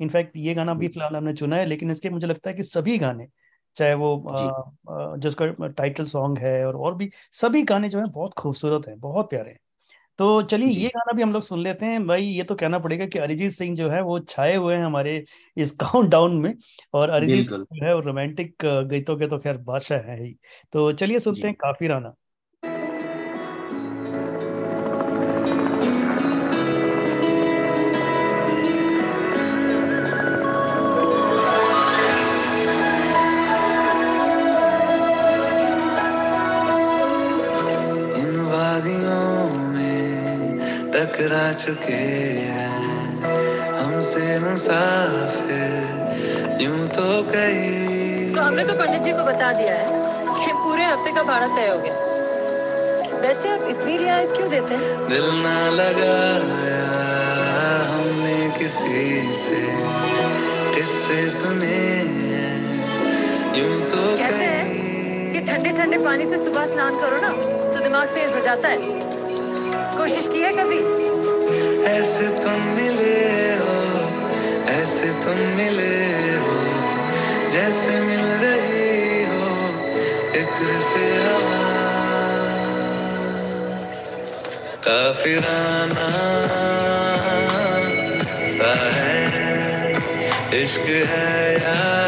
इनफैक्ट 0.00 0.36
ये 0.36 0.54
गाना 0.54 0.74
भी 0.74 0.88
फ़िलहाल 0.88 1.16
हमने 1.16 1.32
चुना 1.34 1.56
है 1.56 1.64
लेकिन 1.66 1.90
इसके 1.90 2.10
मुझे 2.10 2.26
लगता 2.26 2.50
है 2.50 2.56
कि 2.56 2.62
सभी 2.64 2.96
गाने 2.98 3.28
चाहे 3.76 3.94
वो 3.94 5.16
जिसका 5.18 5.46
टाइटल 5.68 6.04
सॉन्ग 6.06 6.38
है 6.38 6.64
और 6.66 6.76
और 6.78 6.94
भी 6.96 7.10
सभी 7.34 7.62
गाने 7.64 7.88
जो 7.88 8.00
है 8.00 8.06
बहुत 8.08 8.34
खूबसूरत 8.34 8.88
हैं 8.88 8.98
बहुत 9.00 9.30
प्यारे 9.30 9.50
हैं। 9.50 9.58
तो 10.18 10.42
चलिए 10.42 10.68
ये 10.70 10.88
गाना 10.88 11.12
भी 11.12 11.22
हम 11.22 11.32
लोग 11.32 11.42
सुन 11.42 11.62
लेते 11.62 11.86
हैं। 11.86 12.06
भाई 12.06 12.24
ये 12.24 12.42
तो 12.44 12.54
कहना 12.54 12.78
पड़ेगा 12.78 13.06
कि 13.06 13.18
अरिजीत 13.18 13.52
सिंह 13.52 13.74
जो 13.76 13.88
है 13.90 14.00
वो 14.02 14.18
छाए 14.20 14.54
हुए 14.56 14.74
हैं 14.76 14.84
हमारे 14.84 15.16
इस 15.56 15.70
काउंट 15.82 16.10
डाउन 16.10 16.36
में 16.38 16.52
और 16.94 17.10
अरिजीत 17.10 17.46
सिंह 17.46 17.66
जो 17.72 17.86
है 17.86 17.94
वो 17.94 18.00
रोमांटिक 18.00 18.56
गीतों 18.90 19.16
के 19.16 19.28
तो 19.28 19.38
खैर 19.38 19.56
बादशाह 19.62 19.98
है 20.02 20.22
ही। 20.22 20.34
तो 20.72 20.92
चलिए 20.94 21.18
सुनते 21.20 21.48
हैं 21.48 21.56
काफ़ी 21.56 21.86
राना। 21.86 22.14
टकरा 41.26 41.52
चुके 41.52 41.92
हैं। 42.46 42.70
हमसे 43.76 44.38
मुसाफिर 44.40 45.70
यूँ 46.62 46.86
तो 46.88 47.06
कहीं 47.30 48.32
तो 48.34 48.40
हमने 48.40 48.64
तो 48.64 48.74
पंडित 48.74 49.02
जी 49.02 49.12
को 49.12 49.22
बता 49.24 49.50
दिया 49.52 49.74
है 49.74 49.86
कि 50.36 50.52
पूरे 50.54 50.84
हफ़्ते 50.84 51.12
का 51.14 51.22
भाड़ा 51.22 51.46
तय 51.56 51.66
हो 51.68 51.78
गया। 51.78 51.94
वैसे 53.22 53.48
आप 53.50 53.62
इतनी 53.70 53.96
रियायत 53.98 54.30
क्यों 54.36 54.50
देते 54.50 54.74
हैं? 54.74 54.90
दिल 55.08 55.26
ना 55.42 55.56
लगाया 55.70 56.84
हमने 57.90 58.36
किसी 58.58 59.34
से 59.36 59.60
किससे 60.76 61.18
सुने 61.38 61.80
यूँ 63.58 63.74
तो 63.90 64.02
कहते 64.16 64.44
हैं 64.44 64.64
कि 65.32 65.40
ठंडे 65.50 65.70
ठंडे 65.80 65.98
पानी 66.04 66.24
से 66.26 66.36
सुबह 66.44 66.66
स्नान 66.66 67.00
करो 67.00 67.18
ना 67.22 67.32
तो 67.72 67.82
दिमाग 67.82 68.14
तेज 68.14 68.30
हो 68.34 68.40
जाता 68.42 68.68
है। 68.68 68.78
कोशिश 69.98 70.24
की 70.28 70.40
है 70.40 70.52
कभी? 70.52 70.80
ऐसे 71.86 72.28
तुम 72.42 72.62
मिले 72.76 73.18
हो, 73.58 73.74
ऐसे 74.70 75.08
तुम 75.24 75.38
मिले 75.56 75.94
हो, 76.36 76.56
जैसे 77.50 78.00
मिल 78.00 78.26
रही 78.44 79.24
हो, 79.24 79.50
इत्र 80.40 80.80
से 80.88 81.04
काफिराना 84.86 86.08
सा 88.52 88.72
है, 88.96 89.92
इश्क 90.62 90.86
है 91.12 91.54
यार। 91.54 92.05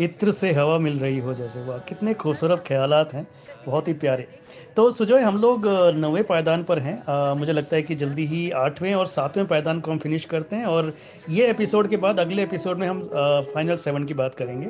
इत्र 0.00 0.32
से 0.32 0.52
हवा 0.52 0.78
मिल 0.78 0.98
रही 0.98 1.18
हो 1.18 1.34
जैसे 1.34 1.62
वाह 1.62 1.78
कितने 1.78 2.14
खूबसूरत 2.14 2.64
ख्यालात 2.66 3.12
हैं 3.14 3.26
बहुत 3.66 3.88
ही 3.88 3.92
प्यारे। 3.92 4.26
तो 4.76 4.90
सुजोय 4.90 5.20
हम 5.20 5.40
लोग 5.40 5.66
नवे 5.96 6.22
पायदान 6.22 6.62
पर 6.64 6.78
हैं। 6.78 7.02
आ, 7.06 7.34
मुझे 7.34 7.52
लगता 7.52 7.76
है 7.76 7.82
कि 7.82 7.94
जल्दी 7.94 8.26
ही 8.26 8.50
आठवें 8.50 8.94
और 8.94 9.06
सातवें 9.06 9.46
पायदान 9.46 9.80
को 9.80 9.90
हम 9.90 9.98
फिनिश 9.98 10.24
करते 10.24 10.56
हैं 10.56 10.66
और 10.66 10.94
ये 11.30 11.50
एपिसोड 11.50 11.88
के 11.88 11.96
बाद 11.96 12.20
अगले 12.20 12.42
एपिसोड 12.42 12.78
में 12.78 12.88
हम 12.88 12.98
आ, 12.98 13.40
फाइनल 13.40 13.76
सेवन 13.76 14.04
की 14.04 14.14
बात 14.14 14.34
करेंगे। 14.34 14.66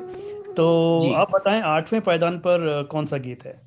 तो 0.53 1.13
आप 1.15 1.31
बताएँ 1.31 1.63
आठवें 1.63 2.01
पायदान 2.03 2.39
पर 2.39 2.83
कौन 2.91 3.07
सा 3.07 3.17
गीत 3.17 3.45
है? 3.45 3.61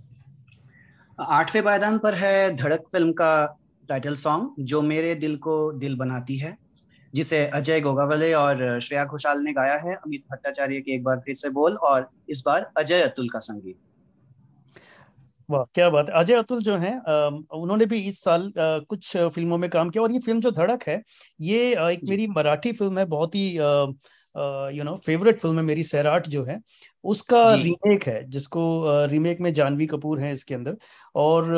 आठवें 1.20 1.64
पायदान 1.64 1.98
पर 1.98 2.14
है 2.14 2.56
धड़क 2.58 2.84
फ़िल्म 2.92 3.12
का 3.12 3.60
टाइटल 3.90 4.16
सॉन्ग 4.16 4.54
जो 4.60 4.82
मेरे 4.82 5.16
दिल 5.16 5.36
को 5.38 5.72
दिल 5.72 5.96
बनाती 5.96 6.38
है। 6.38 6.58
जिसे 7.14 7.46
अजय 7.48 7.80
गोगावले 7.82 8.34
और 8.34 8.80
श्रेया 8.82 9.06
घोषाल 9.06 9.42
ने 9.44 9.54
गाया 9.54 9.76
है। 9.80 9.96
अमित 9.96 10.24
भट्टाचार्य 10.32 10.82
के 10.82 10.94
एक 10.96 11.04
बार 11.04 11.22
फिर 11.26 11.36
से 11.36 11.50
बोल 11.52 11.76
और 11.86 12.10
इस 12.30 12.44
बार 12.46 12.72
अजय 12.78 13.02
अतुल 13.04 13.30
का 13.30 13.40
संगीत। 13.42 13.78
वाह 15.50 15.64
क्या 15.76 15.90
बात 15.90 16.10
है। 16.10 16.16
अजय 16.16 16.36
अतुल 16.36 16.60
जो 16.62 16.78
हैं 16.78 16.96
उन्होंने 17.54 17.86
भी 17.86 18.00
इस 18.00 18.20
साल 18.24 18.52
कुछ 18.58 19.16
फ़िल्मों 19.18 19.58
में 19.58 19.70
काम 19.70 19.90
किया 19.90 20.04
और 20.04 20.12
ये 20.12 20.20
फ़िल्म 20.20 20.40
जो 20.42 20.52
धड़क 20.52 20.84
है 20.88 21.02
ये 21.42 21.60
एक 21.92 22.02
मेरी 22.10 22.28
मराठी 22.30 22.72
फ़िल्म 22.74 23.00
है 23.00 23.06
बहुत 23.08 23.36
ही 23.36 23.48
यू 24.76 24.84
नो 24.84 24.96
फेवरेट 25.06 25.40
फ़िल्म 25.40 25.58
है 25.58 25.64
मेरी 25.64 25.84
सैराट 25.84 26.28
जो 26.28 26.44
है। 26.46 26.60
उसका 27.04 27.44
रीमेक 27.54 28.04
है 28.08 28.24
जिसको 28.30 28.62
रीमेक 29.06 29.42
में 29.42 29.52
जानवी 29.54 29.88
कपूर 29.88 30.20
है 30.20 30.32
इसके 30.34 30.56
अंदर 30.56 30.78
और 31.16 31.52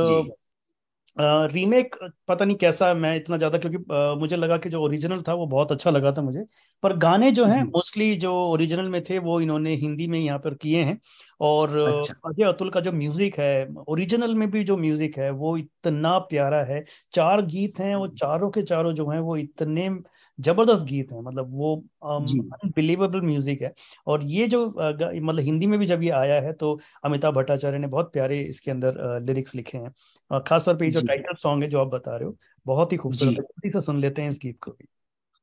रीमेक 1.18 1.96
uh, 1.96 2.10
पता 2.28 2.46
नहीं 2.46 2.56
कैसा 2.58 2.88
है 2.88 2.94
मैं 2.94 3.16
इतना 3.16 3.38
ज़्यादा 3.38 3.58
क्योंकि 3.58 3.78
uh, 3.78 4.20
मुझे 4.20 4.36
लगा 4.36 4.58
कि 4.58 4.70
जो 4.70 4.82
ओरिजिनल 4.82 5.22
था 5.22 5.34
वो 5.34 5.46
बहुत 5.48 5.72
अच्छा 5.72 5.90
लगा 5.90 6.12
था 6.12 6.22
मुझे। 6.22 6.44
पर 6.84 6.96
गाने 6.98 7.32
जो 7.32 7.46
हैं 7.46 7.62
मोस्टली 7.64 8.16
जो 8.16 8.34
ओरिजिनल 8.44 8.90
में 8.90 9.02
थे 9.04 9.20
वो 9.20 9.40
इन्होंने 9.42 9.76
हिंदी 9.76 10.08
में 10.08 10.20
यहाँ 10.20 10.40
पर 10.40 10.54
किए 10.56 10.84
हैं। 10.84 11.00
और 11.42 11.78
अच्छा। 11.78 12.30
अजय 12.30 12.44
अतुल 12.44 12.70
का 12.70 12.80
जो 12.80 12.92
म्यूज़िक 12.92 13.38
है 13.40 13.68
ओरिजिनल 13.90 14.36
में 14.36 14.50
भी 14.52 14.64
जो 14.64 14.78
म्यूज़िक 14.78 15.18
है 15.18 15.30
वो 15.32 15.56
इतना 15.58 16.18
प्यारा 16.26 16.64
है। 16.64 16.84
चार 17.14 17.42
गीत 17.46 17.80
हैं 17.80 17.96
वो 17.96 18.08
चारों 18.10 18.50
के 18.52 18.62
चारों 18.64 18.94
जो 18.94 19.10
हैं 19.10 19.20
वो 19.20 19.38
इतने 19.38 19.90
ज़बरदस्त 20.40 20.84
गीत 20.86 21.12
है 21.12 21.22
मतलब 21.22 21.52
वो 21.54 21.76
अनबिलीवेबल 22.06 23.22
म्यूज़िक 23.22 23.62
है। 23.62 23.74
और 24.08 24.24
ये 24.26 24.48
जो 24.48 24.66
मतलब 24.68 25.40
हिंदी 25.42 25.68
में 25.68 25.78
भी 25.80 25.86
जब 25.86 26.04
ये 26.04 26.10
आया 26.14 26.42
है 26.42 26.54
तो 26.56 26.80
अमिताभ 27.06 27.34
भट्टाचार्य 27.36 27.78
ने 27.80 27.88
बहुत 27.90 28.12
प्यारे 28.14 28.42
इसके 28.44 28.72
अंदर 28.72 29.20
लिरिक्स 29.24 29.56
लिखे 29.56 29.78
हैं। 29.78 30.42
खासतौर 30.42 30.76
पर 30.76 30.86
ये 30.86 30.92
जो 30.92 31.02
टाइटल 31.02 31.36
सॉन्ग 31.40 31.64
है 31.64 31.70
जो 31.70 31.80
आप 31.80 31.88
बता 31.90 32.16
रहे 32.18 32.28
हो 32.28 32.36
बहुत 32.66 32.92
ही 32.92 32.98
खूबसूरत 32.98 33.40
है। 33.40 33.72
से 33.72 33.82
सुन 33.82 34.00
लेते 34.00 34.22
हैं 34.22 34.30
इस 34.30 34.40
गीत 34.42 34.60
को 34.60 34.72
भी। 34.72 34.88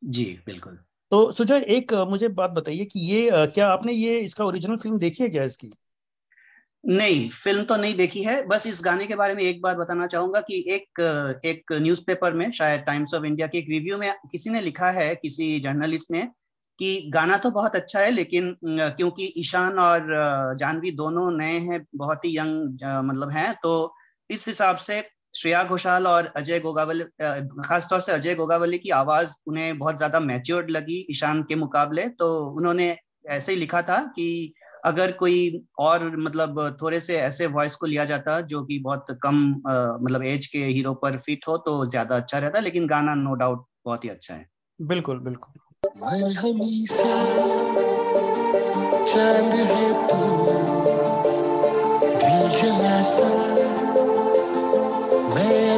जी 0.02 0.24
बिल्कुल। 0.46 0.78
तो 1.12 1.30
सुजय 1.32 1.64
एक 1.70 1.92
मुझे 2.10 2.28
बात 2.30 2.50
बताइए 2.52 2.84
कि 2.84 3.00
ये 3.02 3.30
क्या 3.48 3.68
आपने 3.68 3.92
ये 3.92 4.18
इसका 4.20 4.44
ओरिजिनल 4.44 4.76
फ़िल्म 4.76 4.98
देखी 4.98 5.22
है 5.22 5.28
क्या 5.30 5.44
इसकी? 5.44 5.70
नहीं 6.84 7.28
फ़िल्म 7.30 7.64
तो 7.64 7.76
नहीं 7.76 7.94
देखी 7.94 8.22
है। 8.22 8.42
बस 8.48 8.66
इस 8.66 8.80
गाने 8.84 9.06
के 9.06 9.14
बारे 9.16 9.34
में 9.34 9.42
एक 9.42 9.60
बात 9.62 9.76
बताना 9.76 10.06
चाहूँगा 10.06 10.40
कि 10.40 10.64
एक 10.68 11.00
एक 11.46 11.72
न्यूज़पेपर 11.72 12.34
में, 12.34 12.50
शायद 12.52 12.80
टाइम्स 12.80 13.14
ऑफ़ 13.14 13.24
इंडिया 13.24 13.46
के 13.46 13.58
एक 13.58 13.66
रिव्यू 13.70 13.98
में 13.98 14.12
किसी 14.32 14.50
ने 14.50 14.60
लिखा 14.60 14.90
है, 14.90 15.14
किसी 15.14 15.58
जर्नलिस्ट 15.60 16.10
ने, 16.10 16.22
कि 16.78 17.10
गाना 17.14 17.36
तो 17.36 17.50
बहुत 17.50 17.76
अच्छा 17.76 18.00
है, 18.00 18.10
लेकिन 18.10 18.56
क्योंकि 18.64 19.32
ईशान 19.38 19.78
और 19.78 20.56
जानवी 20.58 20.90
दोनों 20.92 21.30
नए 21.32 21.58
हैं, 21.60 21.84
बहुत 21.96 22.24
ही 22.24 22.36
यंग 22.38 22.84
मतलब 23.04 23.30
हैं 23.32 23.52
तो 23.62 23.94
इस 24.30 24.46
हिसाब 24.48 24.76
से 24.78 25.02
श्रेया 25.34 25.62
घोषाल 25.64 26.06
और 26.06 26.32
अजय 26.36 26.58
गोगावली 26.60 27.04
खासतौर 27.66 28.00
से 28.00 28.12
अजय 28.12 28.34
गोगावली 28.34 28.78
की 28.78 28.90
आवाज़ 28.92 29.34
उन्हें 29.46 29.78
बहुत 29.78 29.96
ज़्यादा 29.96 30.20
मैच्योर्ड 30.20 30.70
लगी 30.70 31.04
ईशान 31.10 31.42
के 31.42 31.54
मुकाबले 31.56 32.08
तो 32.18 32.28
उन्होंने 32.50 32.96
ऐसे 33.28 33.52
ही 33.52 33.58
लिखा 33.58 33.82
था 33.82 33.98
कि 34.16 34.54
अगर 34.84 35.12
कोई 35.12 35.64
और 35.78 36.16
मतलब 36.16 36.78
थोड़े 36.82 37.00
से 37.00 37.16
ऐसे 37.16 37.46
वॉइस 37.46 37.76
को 37.76 37.86
लिया 37.86 38.04
जाता 38.04 38.40
जो 38.40 38.62
कि 38.64 38.78
बहुत 38.78 39.06
कम 39.22 39.54
मतलब 40.02 40.22
एज 40.22 40.46
के 40.46 40.58
हीरो 40.58 40.94
पर 40.94 41.16
फिट 41.18 41.40
हो 41.48 41.56
तो 41.56 41.86
ज़्यादा 41.86 42.16
अच्छा 42.16 42.38
रहता 42.38 42.60
लेकिन 42.60 42.86
गाना 42.86 43.14
नो 43.14 43.34
डाउट 43.34 43.66
बहुत 43.84 44.04
ही 44.04 44.08
अच्छा 44.08 44.34
है। 44.34 44.46
बिल्कुल 44.82 45.18
बिल्कुल। 45.18 45.54
चाँद 49.06 49.54
है 49.54 50.08
तू 50.08 50.16
दिल 52.18 52.56
जला 52.56 53.00
मैं 55.34 55.69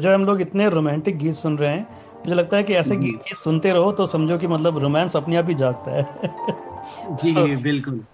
है 0.00 0.06
सुजय 0.06 0.14
हम 0.14 0.24
लोग 0.24 0.40
इतने 0.40 0.68
रोमांटिक 0.68 1.18
गीत 1.18 1.34
सुन 1.34 1.58
रहे 1.58 1.70
हैं 1.70 1.82
मुझे 2.18 2.34
लगता 2.34 2.56
है 2.56 2.62
कि 2.62 2.74
ऐसे 2.74 2.96
गीत 2.96 3.20
सुनते 3.44 3.72
रहो 3.72 3.92
तो 3.92 4.06
समझो 4.06 4.38
कि 4.38 4.46
मतलब 4.46 4.78
रोमांस 4.78 5.16
अपने 5.16 5.36
आप 5.36 5.48
ही 5.48 5.54
जागता 5.54 5.90
है। 5.90 6.06
जी 7.16 7.34
तो, 7.34 7.62
बिल्कुल। 7.62 8.04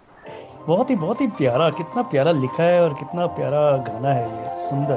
बहुत 0.67 0.91
ही 0.91 0.97
बहुत 0.97 1.21
ही 1.21 1.27
प्यारा 1.27 1.71
कितना 1.71 2.03
प्यारा 2.03 2.33
लिखा 2.33 2.63
है 2.63 2.83
और 2.83 2.95
कितना 2.95 3.27
प्यारा 3.27 3.77
गाना 3.77 4.09
है 4.09 4.29
ये 4.29 4.69
सुंदर। 4.69 4.95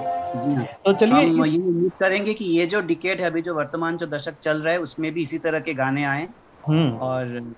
तो 0.86 0.94
चलिए 0.94 1.14
हम 1.14 1.46
ये 1.46 1.62
उम्मीद 1.62 1.92
करेंगे 2.04 2.34
कि 2.34 2.46
ये 2.46 2.66
जो 2.66 2.82
डिकेट 2.82 3.20
है 3.20 3.26
अभी 3.26 3.42
जो 3.42 3.56
वर्तमान 3.56 3.98
जो 3.98 4.06
दशक 4.06 4.34
चल 4.42 4.58
रहा 4.62 4.74
है 4.74 4.80
उसमें 4.80 5.12
भी 5.12 5.24
इसी 5.24 5.38
तरह 5.38 5.60
के 5.60 5.74
गाने 5.74 6.04
आए। 6.04 6.28
हम्म। 6.68 6.92
और 6.92 7.54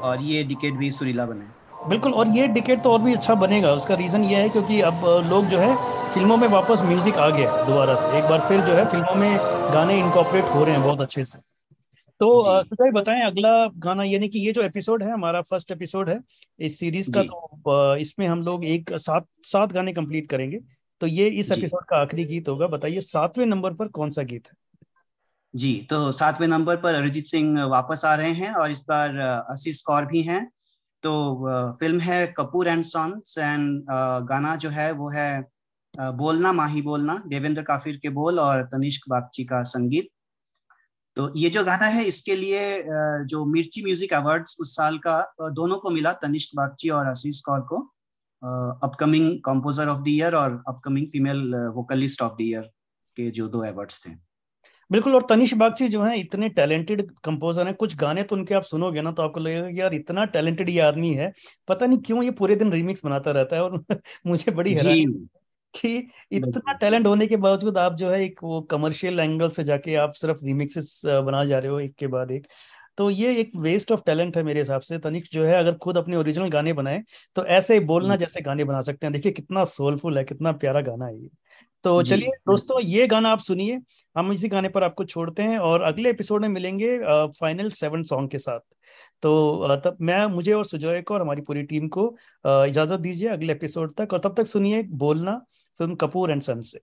और 0.00 0.22
ये 0.22 0.44
डिकेट 0.44 0.74
भी 0.74 0.90
सुरीला 0.90 1.26
बने। 1.26 1.61
बिल्कुल 1.82 2.12
और 2.14 2.28
ये 2.28 2.46
डिकेट 2.48 2.82
तो 2.82 2.90
और 2.92 3.02
भी 3.02 3.14
अच्छा 3.14 3.34
बनेगा। 3.34 3.72
उसका 3.72 3.94
रीजन 3.94 4.24
ये 4.24 4.36
है 4.36 4.48
क्योंकि 4.48 4.80
अब 4.80 5.04
लोग 5.30 5.46
जो 5.46 5.58
है 5.58 5.74
फ़िल्मों 6.14 6.36
में 6.36 6.46
वापस 6.48 6.82
म्यूज़िक 6.82 7.16
आ 7.16 7.28
गया 7.30 7.64
दोबारा 7.64 7.94
से। 7.94 8.18
एक 8.18 8.24
बार 8.24 8.40
फिर 8.40 8.60
जो 8.60 8.72
है 8.72 8.84
फ़िल्मों 8.90 9.14
में 9.14 9.36
गाने 9.74 9.98
इनकॉपरेट 9.98 10.44
हो 10.44 10.64
रहे 10.64 10.74
हैं 10.74 10.82
बहुत 10.84 11.00
अच्छे 11.00 11.24
से। 11.24 11.38
तो। 12.20 12.42
सुजय 12.42 12.90
बताएँ 12.90 13.22
अगला 13.22 13.50
गाना 13.78 14.04
यानी 14.04 14.28
कि 14.28 14.38
ये 14.38 14.52
जो 14.52 14.62
एपिसोड 14.62 15.02
है 15.02 15.12
हमारा 15.12 15.40
फ़र्स्ट 15.42 15.72
एपिसोड 15.72 16.08
है 16.08 16.18
इस 16.60 16.78
सीरीज़ 16.78 17.10
का 17.10 17.22
तो 17.22 17.96
इसमें 17.96 18.26
हम 18.28 18.40
लोग 18.40 18.64
एक 18.64 18.92
सात 18.98 19.26
सात 19.44 19.72
गाने 19.72 19.92
कंप्लीट 19.92 20.28
करेंगे। 20.30 20.58
तो 21.00 21.06
ये 21.06 21.28
इस 21.28 21.50
एपिसोड 21.52 21.84
का 21.84 21.96
आखिरी 21.96 22.24
गीत 22.24 22.48
होगा। 22.48 22.66
बताइए 22.66 23.00
सातवें 23.00 23.46
नंबर 23.46 23.72
पर 23.74 23.88
कौन 23.90 24.10
सा 24.10 24.22
गीत 24.22 24.46
है? 24.46 24.54
जी 25.54 25.74
तो 25.90 26.10
सातवें 26.12 26.46
नंबर 26.48 26.76
पर 26.76 26.94
अरिजीत 26.94 27.26
सिंह 27.26 27.64
वापस 27.66 28.04
आ 28.04 28.14
रहे 28.14 28.30
हैं 28.32 28.52
और 28.54 28.70
इस 28.70 28.84
बार 28.88 29.16
अ, 29.16 29.56
कौर 29.86 30.04
भी 30.06 30.22
हैं। 30.22 30.48
तो 31.04 31.76
फ़िल्म 31.80 32.00
है 32.00 32.26
कपूर 32.36 32.68
एंड 32.68 32.84
सॉन्स 32.84 33.36
एंड 33.38 33.84
गाना 34.28 34.54
जो 34.56 34.70
है 34.70 34.90
वो 34.92 35.08
है 35.10 35.44
बोलना, 35.96 36.52
माही 36.52 36.82
बोलना, 36.82 37.22
देवेंद्र 37.26 37.62
काफिर 37.62 37.96
के 38.02 38.08
बोल 38.10 38.38
और 38.40 38.62
तनिष्क 38.66 39.08
बागची 39.08 39.44
का 39.44 39.62
संगीत। 39.68 40.08
तो 41.16 41.30
ये 41.36 41.48
जो 41.50 41.64
गाना 41.64 41.86
है 41.86 42.04
इसके 42.04 42.36
लिए 42.36 42.62
जो 43.28 43.44
मिर्ची 43.46 43.82
म्यूज़िक 43.84 44.12
अवार्ड्स 44.14 44.56
उस 44.60 44.76
साल 44.76 44.98
का 44.98 45.20
दोनों 45.52 45.78
को 45.78 45.90
मिला, 45.90 46.12
तनिष्क 46.14 46.56
बागची 46.56 46.88
और 46.90 47.06
आशीष 47.06 47.40
कौर 47.40 47.60
को 47.72 47.80
upcoming 48.86 49.30
composer 49.44 49.88
of 49.88 50.00
the 50.02 50.08
year 50.08 50.34
और 50.34 50.62
upcoming 50.68 51.06
female 51.08 51.54
vocalist 51.74 52.22
of 52.22 52.32
the 52.32 52.42
year 52.42 52.70
के 53.16 53.30
जो 53.30 53.48
दो 53.48 53.64
अवार्ड्स 53.64 54.06
थे। 54.06 54.10
बिल्कुल 54.90 55.14
और 55.14 55.22
तनिष 55.28 55.52
बागची 55.54 55.88
जो 55.88 56.02
है 56.02 56.18
इतने 56.20 56.48
टैलेंटेड 56.50 57.02
कंपोजर 57.24 57.66
हैं 57.66 57.74
कुछ 57.76 57.94
गाने 57.96 58.22
तो 58.24 58.36
उनके 58.36 58.54
आप 58.54 58.62
सुनोगे 58.64 59.02
ना 59.02 59.12
तो 59.12 59.22
आपको 59.22 59.40
लगेगा 59.40 59.70
कि 59.70 59.80
यार 59.80 59.94
इतना 59.94 60.24
टैलेंटेड 60.26 60.68
ये 60.68 60.80
आदमी 60.82 61.12
है। 61.14 61.32
पता 61.68 61.86
नहीं 61.86 61.98
क्यों 62.00 62.22
ये 62.24 62.30
पूरे 62.32 62.56
दिन 62.56 62.72
रिमिक्स 62.72 63.04
बनाता 63.04 63.30
रहता 63.30 63.56
है 63.56 63.62
और 63.62 63.84
मुझे 64.26 64.52
बड़ी 64.52 64.74
हैरानी 64.74 65.04
कि 65.74 65.96
इतना 66.32 66.72
टैलेंट 66.74 67.06
होने 67.06 67.26
के 67.26 67.36
बावजूद 67.38 67.78
आप 67.78 67.94
जो 67.96 68.10
है 68.10 68.20
एक 68.22 68.40
वो 68.44 68.60
कमर्शियल 68.70 69.20
एंगल 69.20 69.50
से 69.50 69.64
जाके 69.64 69.94
आप 69.96 70.12
सिर्फ़ 70.14 70.44
रिमिक्सेस 70.44 71.00
बना 71.06 71.44
जा 71.46 71.58
रहे 71.58 71.70
हो 71.70 71.80
एक 71.80 71.94
के 71.96 72.06
बाद 72.08 72.30
एक। 72.30 72.46
तो 72.98 73.08
ये 73.10 73.34
एक 73.36 73.50
वेस्ट 73.58 73.92
ऑफ़ 73.92 74.00
टैलेंट 74.06 74.36
है 74.36 74.42
मेरे 74.42 74.60
हिसाब 74.60 74.80
से। 74.82 74.98
तनिष 75.00 75.30
जो 75.32 75.44
है 75.46 75.54
अगर 75.54 75.74
खुद 75.78 75.96
अपने 75.98 76.16
ओरिजिनल 76.16 76.48
गाने 76.50 76.72
बनाए 76.72 77.02
तो 77.36 77.44
ऐसे 77.48 77.74
ही 77.74 77.80
बोलना 77.86 78.16
जैसे 78.16 78.40
गाने 78.42 78.64
बना 78.64 78.80
सकते 78.82 79.06
हैं। 79.06 79.12
देखिए 79.12 79.32
कितना 79.32 79.64
सोलफुल 79.66 80.18
है 80.18 80.24
कितना 80.24 80.52
प्यारा 80.54 80.80
गाना 80.82 81.06
है 81.06 81.16
ये। 81.16 81.28
तो 81.84 82.02
चलिए 82.02 82.28
दोस्तों 82.48 82.80
ये 82.82 83.06
गाना 83.06 83.30
आप 83.30 83.38
सुनिए। 83.40 83.78
हम 84.16 84.32
इसी 84.32 84.48
गाने 84.48 84.68
पर 84.68 84.84
आपको 84.84 85.04
छोड़ते 85.04 85.42
हैं 85.42 85.58
और 85.60 85.82
अगले 85.82 86.10
एपिसोड 86.10 86.42
में 86.42 86.48
मिलेंगे 86.48 86.98
फाइनल 87.40 87.70
सेवन 87.70 88.02
सॉन्ग 88.02 88.30
के 88.30 88.38
साथ। 88.38 88.60
तो 89.22 89.76
तब 89.84 89.96
मैं 90.00 90.24
मुझे 90.26 90.52
और 90.52 90.64
सुजोय 90.64 91.00
को 91.02 91.14
और 91.14 91.22
हमारी 91.22 91.42
पूरी 91.42 91.62
टीम 91.64 91.88
को 91.88 92.08
इजाज़त 92.46 93.00
दीजिए 93.00 93.28
अगले 93.28 93.52
एपिसोड 93.52 93.94
तक। 93.96 94.12
और 94.12 94.20
तब 94.24 94.34
तक 94.36 94.46
सुनिए 94.46 94.82
बोलना 95.04 95.40
फ़िल्म 95.78 95.94
कपूर 95.96 96.30
एंड 96.30 96.42
सन 96.42 96.60
से। 96.60 96.80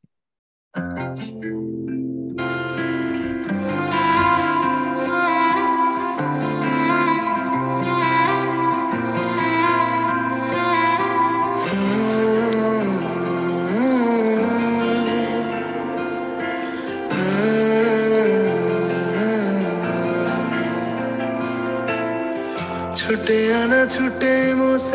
छुटे 23.30 23.54
आना 23.54 23.86
छुटे 23.94 24.34
मुँह 24.58 24.90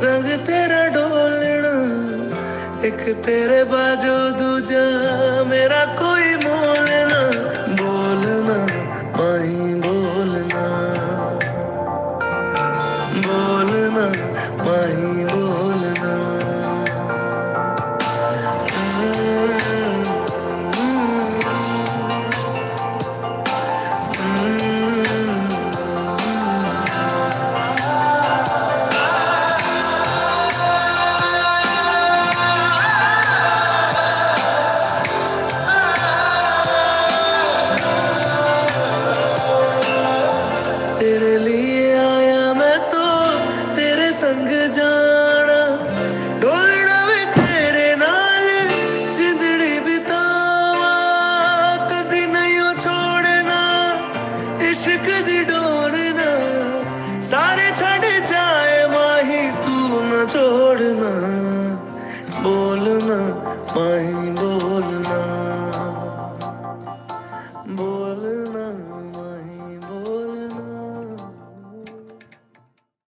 रंग 0.00 0.28
तेरा 0.48 0.80
डोलना 0.96 1.72
एक 2.88 3.02
तेरे 3.20 3.60
बाजू 3.68 4.16
दूजा 4.40 4.84
मेरा 5.44 5.82
कोई 6.00 6.28
मोल 6.40 6.88